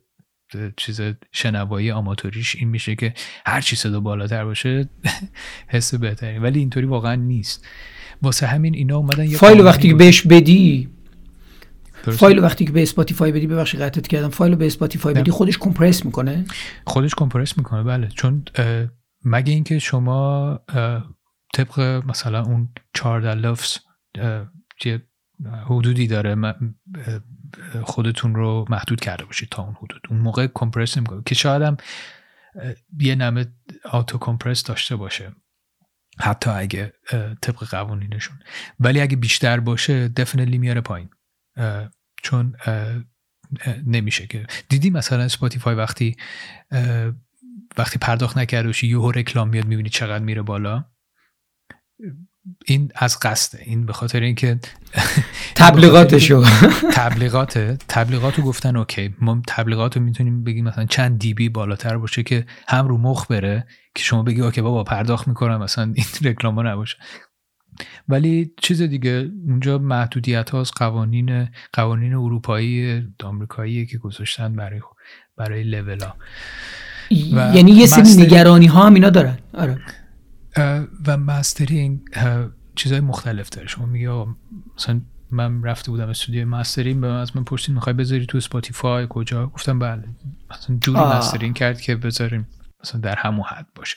[0.76, 1.00] چیز
[1.32, 3.14] شنوایی آماتوریش این میشه که
[3.46, 4.88] هر چی صدا بالاتر باشه
[5.74, 7.66] حس بهتری ولی اینطوری واقعا نیست.
[8.22, 10.88] واسه همین اینا اومدن فایل وقتی که بهش بدی
[11.92, 14.28] فایل وقتی که به Spotify بدی ببخشید قطعت کردم.
[14.28, 16.44] فایل به Spotify بدی خودش compress می‌کنه؟
[16.84, 17.82] خودش compress می‌کنه.
[17.82, 18.08] بله.
[18.08, 18.44] چون
[19.28, 20.60] مگه اینکه شما
[21.54, 23.78] طبق مثلا اون 14 LUFS
[25.66, 26.54] حدودی داره
[27.82, 30.00] خودتون رو محدود کرده باشید تا اون حدود.
[30.10, 31.22] اون موقع کمپرس نمی‌کنه.
[31.26, 31.76] که شاید هم
[33.00, 33.46] یه نمه
[33.84, 35.32] آتو کمپرس داشته باشه.
[36.18, 36.92] حتی اگه
[37.42, 38.38] طبق قوانینشون.
[38.80, 41.10] ولی اگه بیشتر باشه دفنلی میاره پایین.
[42.22, 42.56] چون
[43.86, 44.46] نمیشه که.
[44.68, 46.16] دیدی مثلا سپاتیفای وقتی
[47.76, 50.84] وقتی پرداخت نکرده باشی یهو رکلام میاد می‌بینی چقدر میره بالا.
[52.66, 53.62] این از قصده.
[53.64, 54.58] این به خاطر اینکه
[55.54, 56.44] تبلیغاتشو.
[56.92, 57.58] تبلیغات
[57.88, 59.14] تبلیغاتو گفتن اوکی.
[59.20, 64.02] ما تبلیغاتو می‌تونیم بگیم مثلا چند دیبی بالاتر باشه که هم رو مخ بره که
[64.02, 66.96] شما بگی اوکی بابا پرداخت می‌کنم مثلا این رکلاما نباشه.
[68.08, 74.80] ولی چیز دیگه اونجا محدودیت ها از قوانین قوانین اروپایی آمریکایی که گذاشتن برای
[75.36, 76.16] برای لول ها.
[77.10, 79.38] یعنی یه سری نگرانی ها هم اینا دارن.
[79.54, 79.78] آره.
[81.06, 82.00] و mastering
[82.74, 83.68] چیزهای مختلف داره.
[83.68, 84.26] شما میگه
[84.76, 85.00] مثلا
[85.30, 89.78] من رفته بودم استودیو mastering به از من پرسید می‌خوای بذاری تو Spotify کجا؟ گفتم
[89.78, 90.04] بله.
[90.50, 92.48] مثلا جوری mastering کرد که بذاریم.
[92.84, 93.96] مثلا در همون حد باشه.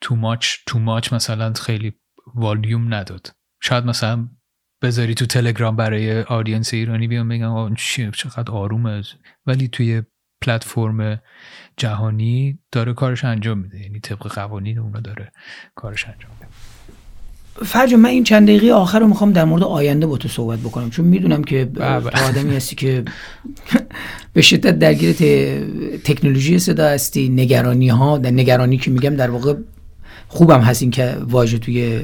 [0.00, 1.92] too much too much مثلا خیلی
[2.34, 3.30] والیوم نداد.
[3.62, 4.28] شاید مثلا
[4.82, 9.02] بذاری تو تلگرام برای audience ایرانی بیان بگم چقدر آرومه.
[9.46, 10.02] ولی توی
[10.40, 11.22] پلتفرم
[11.76, 13.80] جهانی داره کارش انجام میده.
[13.80, 15.32] یعنی طبق قوانین اونا داره
[15.74, 16.50] کارش انجام میده.
[17.64, 20.90] فرج من این چند دقیقه آخر رو می‌خوام در مورد آینده با تو صحبت بکنم.
[20.90, 22.10] چون می‌دونم که بله.
[22.10, 23.04] تو آدمی هستی که
[24.32, 25.12] به شدت درگیر
[26.04, 29.54] تکنولوژی صدا هستی نگرانی ها در نگرانی که میگم در واقع
[30.28, 32.00] خوبم هست این که واژه توی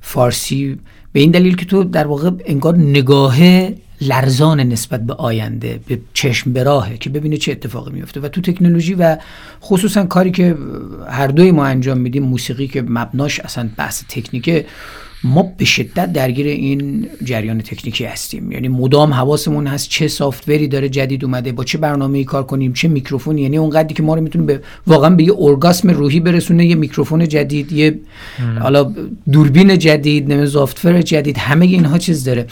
[0.00, 0.78] فارسی.
[1.12, 3.38] به این دلیل که تو در واقع انگار نگاه
[4.00, 8.20] لرزان نسبت به آینده به چشم براهه که ببینه چه اتفاقی میفته.
[8.20, 9.16] و تو تکنولوژی و
[9.62, 10.56] خصوصا کاری که
[11.08, 14.66] هر دوی ما انجام میدیم موسیقی که مبناش اصلا بحث تکنیکه
[15.24, 18.52] ما به شدت درگیر این جریان تکنیکی هستیم.
[18.52, 22.72] یعنی مدام حواسمون هست چه software ی داره جدید اومده با چه برنامه‌ای کار کنیم
[22.72, 23.38] چه میکروفون.
[23.38, 27.28] یعنی اونقدری که ما رو می‌تونه به واقعا به یه ارگاسم روحی برسونه یه میکروفون
[27.28, 28.00] جدید یه
[28.60, 28.92] حالا
[29.32, 32.46] دوربین جدید نمی‌دونم software جدید همه اینها چیز داره.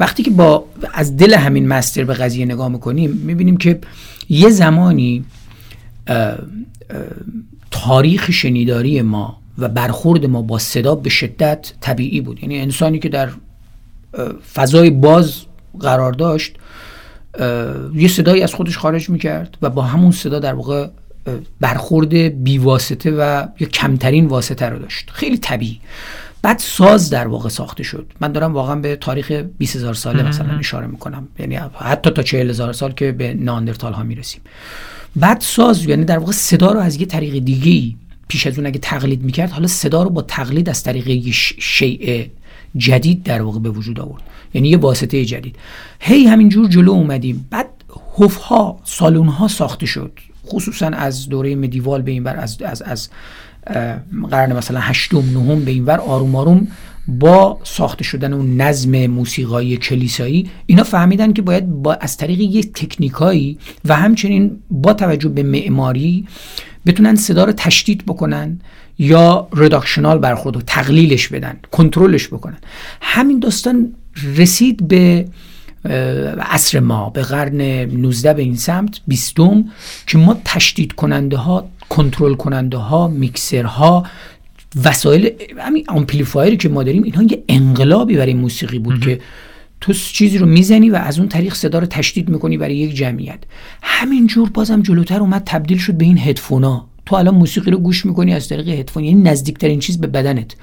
[0.00, 0.64] وقتی که با
[0.94, 3.80] از دل همین master به قضیه نگاه می‌کنیم می‌بینیم که
[4.28, 5.24] یه زمانی
[7.70, 12.42] تاریخ شنیداری ما و برخورد ما با صدا به شدت طبیعی بود.
[12.42, 13.28] یعنی انسانی که در
[14.54, 15.34] فضای باز
[15.80, 16.56] قرار داشت
[17.94, 20.88] یه صدایی از خودش خارج می‌کرد و با همون صدا در واقع
[21.60, 22.14] برخورد
[22.44, 25.10] بیواسطه و یا کمترین واسطه رو داشت.
[25.10, 25.80] خیلی طبیعی.
[26.44, 28.06] بعد ساز در واقع ساخته شد.
[28.20, 31.28] من دارم واقعا به تاریخ 20 هزار ساله مثلا اشاره می‌کنم.
[31.38, 34.40] یعنی حتی تا 40 هزار سال که به ناندرتال ها می‌رسیم.
[35.16, 37.96] بعد ساز یعنی در واقع صدا رو از یه طریق دیگه
[38.28, 41.30] پیش از اون اگه تقلید می‌کرد حالا صدا رو با تقلید از طریق
[41.60, 42.24] شیء
[42.76, 44.22] جدید در واقع به وجود آورد.
[44.54, 45.56] یعنی یه واسطه جدید.
[46.00, 47.48] هی همینجور جلو اومدیم.
[47.50, 47.66] بعد
[48.14, 50.12] حف ها سالون ها ساخته شد.
[50.46, 53.08] خصوصا از دوره مدیوال به این بر از از از
[54.30, 56.68] قرن مثلا هشتم نهم به این ور آروم آروم
[57.08, 62.72] با ساخته شدن اون نظم موسیقایی کلیسایی اینا فهمیدن که باید با از طریق یک
[62.72, 66.26] تکنیکایی و همچنین با توجه به معماری
[66.86, 68.60] بتونن صدا رو تشدید بکنن
[68.98, 72.58] یا رداکشنال برخورد و تقلیلش بدن کنترلش بکنن.
[73.00, 73.94] همین داستان
[74.36, 75.26] رسید به
[76.40, 79.64] عصر ما به قرن 19 به این سمت بیستم
[80.06, 83.12] که ما تشدید کننده ها کنترل کننده ها
[83.64, 84.06] ها
[84.84, 89.20] وسایل همین آمپلیفایری که ما داریم اینها یه انقلابی برای موسیقی بود که
[89.80, 93.38] تو چیزی رو می‌زنی و از اون طریق صدا رو تشدید می‌کنی برای یک جمعیت.
[93.82, 96.86] همینجور بازم جلوتر اومد تبدیل شد به این هدفونا.
[97.06, 100.56] تو الان موسیقی رو گوش می‌کنی از طریق هدفون یعنی نزدیکترین چیز به بدنت.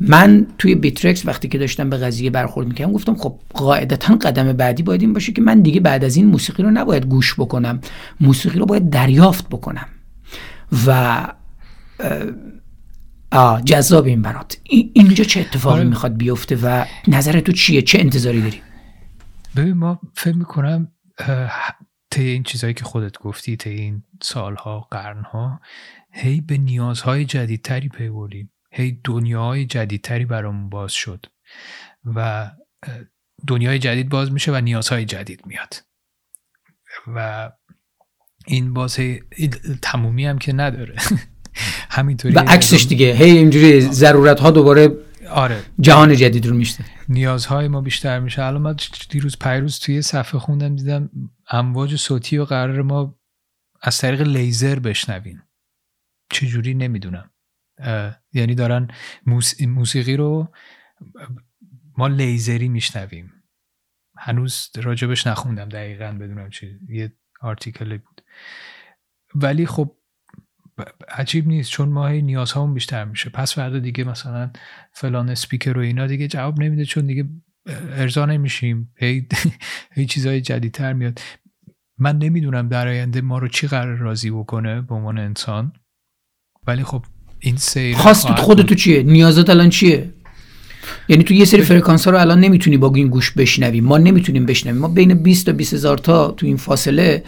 [0.00, 4.82] من توی بیترکس وقتی که داشتم به قضیه برخورد می‌کردم گفتم خب قاعدتا قدم بعدی
[4.82, 7.80] باید این باشه که من دیگه بعد از این موسیقی رو نباید گوش بکنم.
[8.20, 9.86] موسیقی رو باید دریافت بکنم.
[10.86, 11.32] و
[13.32, 14.58] آه جذاب این برات.
[14.92, 15.88] اینجا چه اتفاقی آره.
[15.88, 18.60] می‌خواد بیفته و نظر تو چیه؟ چه انتظاری داری؟
[19.56, 20.88] ببین ما فکر می‌کنم
[22.10, 25.60] طی این چیزهایی که خودت گفتی طی این سالها قرنها
[26.12, 28.50] هی به نیازهای جدیدتری پی بردیم.
[28.70, 31.26] هی دنیاهای جدیدتری برامون باز شد
[32.04, 32.50] و
[33.46, 35.74] دنیای جدید باز میشه و نیازهای جدید میاد.
[37.06, 37.50] و
[38.46, 39.20] این باز هی
[39.82, 40.96] تمومی هم که نداره.
[41.90, 44.96] همینطوری و عکسش دیگه هی اینجوری ضرورت ها دوباره
[45.30, 45.62] آره.
[45.80, 48.42] جهان جدید رو میشته نیازهای ما بیشتر میشه.
[48.42, 48.76] الان من
[49.10, 51.10] دیروز پیروز توی صفحه خوندم دیدم
[51.50, 53.18] امواج صوتی و قرار ما
[53.82, 55.42] از طریق لیزر بشنویم.
[56.30, 57.30] چجوری؟ نمی‌دونم.
[58.32, 58.88] یعنی دارن
[59.66, 60.52] موسیقی رو
[61.96, 63.32] ما لیزری میشنویم.
[64.18, 68.22] هنوز راجبش نخوندم دقیقا بدونم چی یه آرتیکلی بود.
[69.34, 69.96] ولی خب
[71.08, 73.30] عجیب نیست چون ما هی نیازهامون بیشتر میشه.
[73.30, 74.50] پس فردا دیگه مثلا
[74.92, 77.28] فلان اسپیکر و اینا دیگه جواب نمیده چون دیگه
[77.90, 78.94] ارضا نمیشیم.
[78.96, 79.28] هی,
[79.94, 81.20] هی چیزهای جدیدتر میاد.
[81.98, 85.72] من نمی‌دونم در آینده ما رو چی قرار راضی بکنه به عنوان انسان.
[86.66, 87.04] ولی خب
[87.40, 90.10] این سیر خواست خودتو چیه؟ نیازت الان چیه؟
[91.08, 93.80] یعنی تو یه سری فرکانس ها رو الان نمی‌تونی با این گوش بشنوی.
[93.80, 94.80] ما نمی‌تونیم بشنویم.
[94.80, 97.22] ما بین 20 تا 20 هزار تا تو این فاصله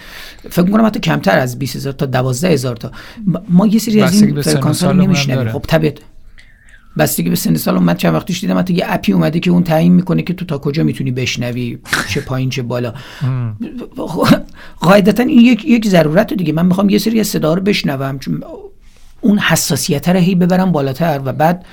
[0.50, 2.92] فکر می‌کنم حتی کمتر از 20 هزار تا 12 هزار تا.
[3.48, 5.52] ما یه سری از این فرکانس ها رو نمیشنویم.
[5.52, 5.94] خب طبیعت
[6.98, 9.64] بستگی به سن سال من چند وقتیش دیدم حتی یه app ی اومده که اون
[9.64, 12.94] تعیین می‌کنه که تو تا کجا می‌تونی بشنوی چه پایین چه بالا.
[14.80, 16.52] قاعدتا این یک یک ضرورت دیگه.
[16.52, 18.42] من می‌خوام یه سری از صدا رو بشنوم چون
[19.20, 21.64] اون حساسیت رو هی ببرم بالاتر و بعد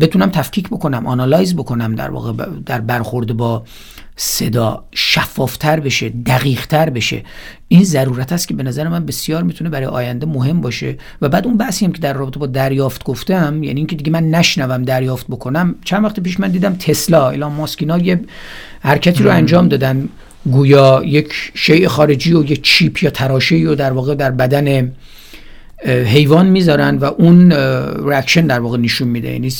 [0.00, 3.62] بتونم تفکیک بکنم analyze بکنم در واقع در برخورد با
[4.16, 7.22] صدا شفافتر بشه دقیقتر بشه.
[7.68, 10.96] این ضرورت است که به نظر من بسیار می‌تونه برای آینده مهم باشه.
[11.22, 14.30] و بعد اون بحثی هم که در رابطه با دریافت گفتم یعنی اینکه دیگه من
[14.30, 15.74] نشنوم دریافت بکنم.
[15.84, 18.20] چند وقت پیش من دیدم تسلا ایلان ماسکینا یه
[18.80, 20.08] حرکتی رو انجام دادن.
[20.44, 24.92] گویا یک شیء خارجی و یک چیپ یا تراشه رو در واقع در بدن
[25.86, 27.52] حیوان می‌ذارن و اون
[28.08, 29.32] ریاکشن در واقع نشون میده.
[29.32, 29.50] یعنی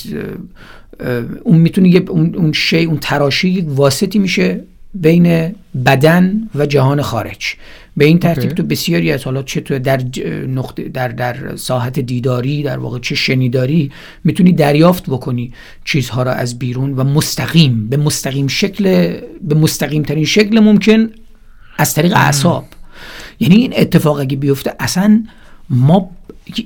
[1.42, 4.60] اون می‌تونه اون شی اون تراشی یک واسطی میشه
[4.94, 5.54] بین
[5.86, 7.54] بدن و جهان خارج.
[7.96, 10.00] به این ترتیب تو بسیاری از حالات چه تو در
[10.48, 13.92] نقطه در در ساحت دیداری در واقع چه شنیداری
[14.24, 15.52] می‌تونی دریافت بکنی
[15.84, 21.10] چیزها را از بیرون و مستقیم به مستقیم شکل به مستقیم ترین شکل ممکن
[21.78, 22.64] از طریق اعصاب.
[23.40, 25.24] یعنی این اتفاق اگه بیفته اصلا
[25.72, 26.16] ما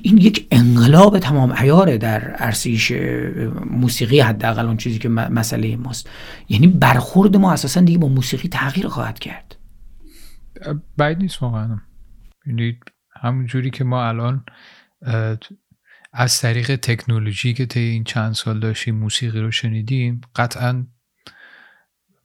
[0.03, 2.91] این یک انقلاب تمام عیاره در عرصیش
[3.65, 6.09] موسیقی حداقل اون چیزی که مسئله ماست.
[6.49, 9.55] یعنی برخورد ما اساسا دیگه با موسیقی تغییر خواهد کرد.
[10.97, 11.79] بعد نیست واقعا.
[12.45, 12.79] یعنی
[13.21, 14.45] همون جوری که ما الان
[16.13, 20.87] از طریق تکنولوژی که طی این چند سال داشتیم موسیقی رو شنیدیم قطعا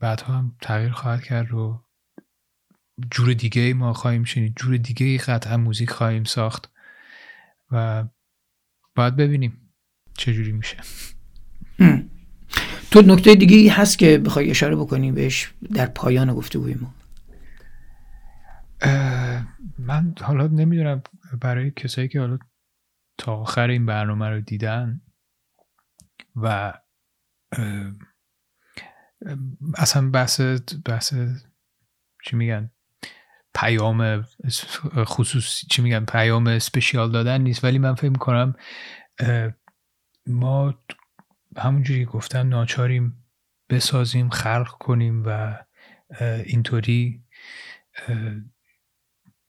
[0.01, 1.85] بعدها هم تغییر خواهد کرد و
[3.11, 4.57] جور دیگه ما خواهیم شنید.
[4.57, 6.72] جور دیگه قطعا موزیک خواهیم ساخت.
[7.73, 8.05] و
[8.95, 9.75] باید ببینیم
[10.15, 10.77] چجوری میشه.
[12.91, 16.95] تو نکته دیگه هست که بخوای اشاره بکنی بهش در پایان گفتگوی ما؟
[19.79, 21.03] من حالا نمی‌دونم
[21.41, 22.39] برای کسایی که حالا
[23.19, 25.01] تا آخر این برنامه رو دیدن
[26.37, 26.75] و
[29.77, 30.41] اصلا بحث
[30.85, 31.15] بحث
[32.25, 32.71] چی میگن؟
[33.55, 34.27] پیام
[35.05, 37.65] خصوصی چی میگن؟ پیام اسپشیال دادن نیست.
[37.65, 38.55] ولی من فکر می‌کنم
[40.27, 40.75] ما
[41.57, 43.25] همونجوری گفتم ناچاریم
[43.71, 45.59] بسازیم خلق کنیم و
[46.21, 47.25] اینطوری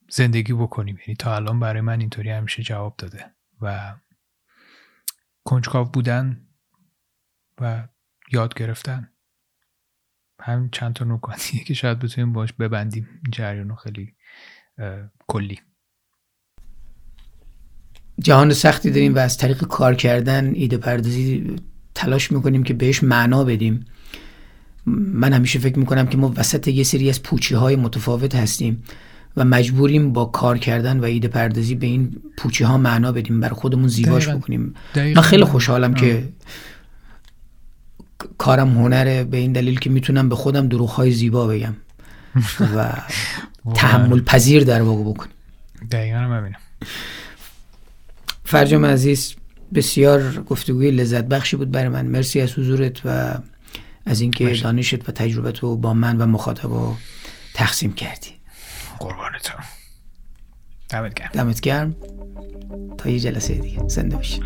[0.10, 1.00] زندگی بکنیم.
[1.08, 3.34] یعنی تا الان برای من اینطوری همیشه جواب داده.
[3.62, 3.96] و
[5.44, 6.48] کنجکاو بودن
[7.62, 7.88] و
[8.32, 9.13] یاد گرفتن.
[10.44, 13.08] هم چند تا نکاتیه که شاید بتونیم باش ببندیم.
[13.32, 14.14] جریان خیلی
[15.28, 15.60] کلی.
[18.20, 21.56] جهان سختی داریم و از طریق کار کردن ایده پردازی
[21.96, 23.86] تلاش می‌کنیم که بهش معنا بدیم.
[24.86, 28.84] من همیشه فکر می‌کنم که ما وسط یه سری از پوچی های متفاوت هستیم
[29.38, 33.56] و مجبوریم با کار کردن و ایده پردازی به این پوچی ها معنا بدیم برای
[33.56, 34.74] خودمون زیباش بکنیم.
[34.96, 36.30] من خیلی خوشحالم که
[38.38, 41.74] کارم هنره به این دلیل که می‌تونم به خودم های زیبا بگم
[42.76, 42.94] و
[43.76, 45.32] تحمل پذیر در واقع بکنم.
[45.92, 46.60] دقیقا ببینم.
[48.46, 49.36] فرجام عزیز
[49.74, 52.06] بسیار گفتگوی لذت بخشی بود برای من.
[52.06, 53.38] مرسی از حضورت و
[54.06, 56.96] از اینکه دانشت و تجربت رو با من و مخاطبا
[57.54, 58.30] تقسیم کردی.
[59.00, 59.64] قربانتون
[60.90, 61.30] دمت گرم.
[61.34, 61.96] دمت گرم.
[62.98, 63.88] تا یه جلسه دیگه.
[63.88, 64.44] زنده باشین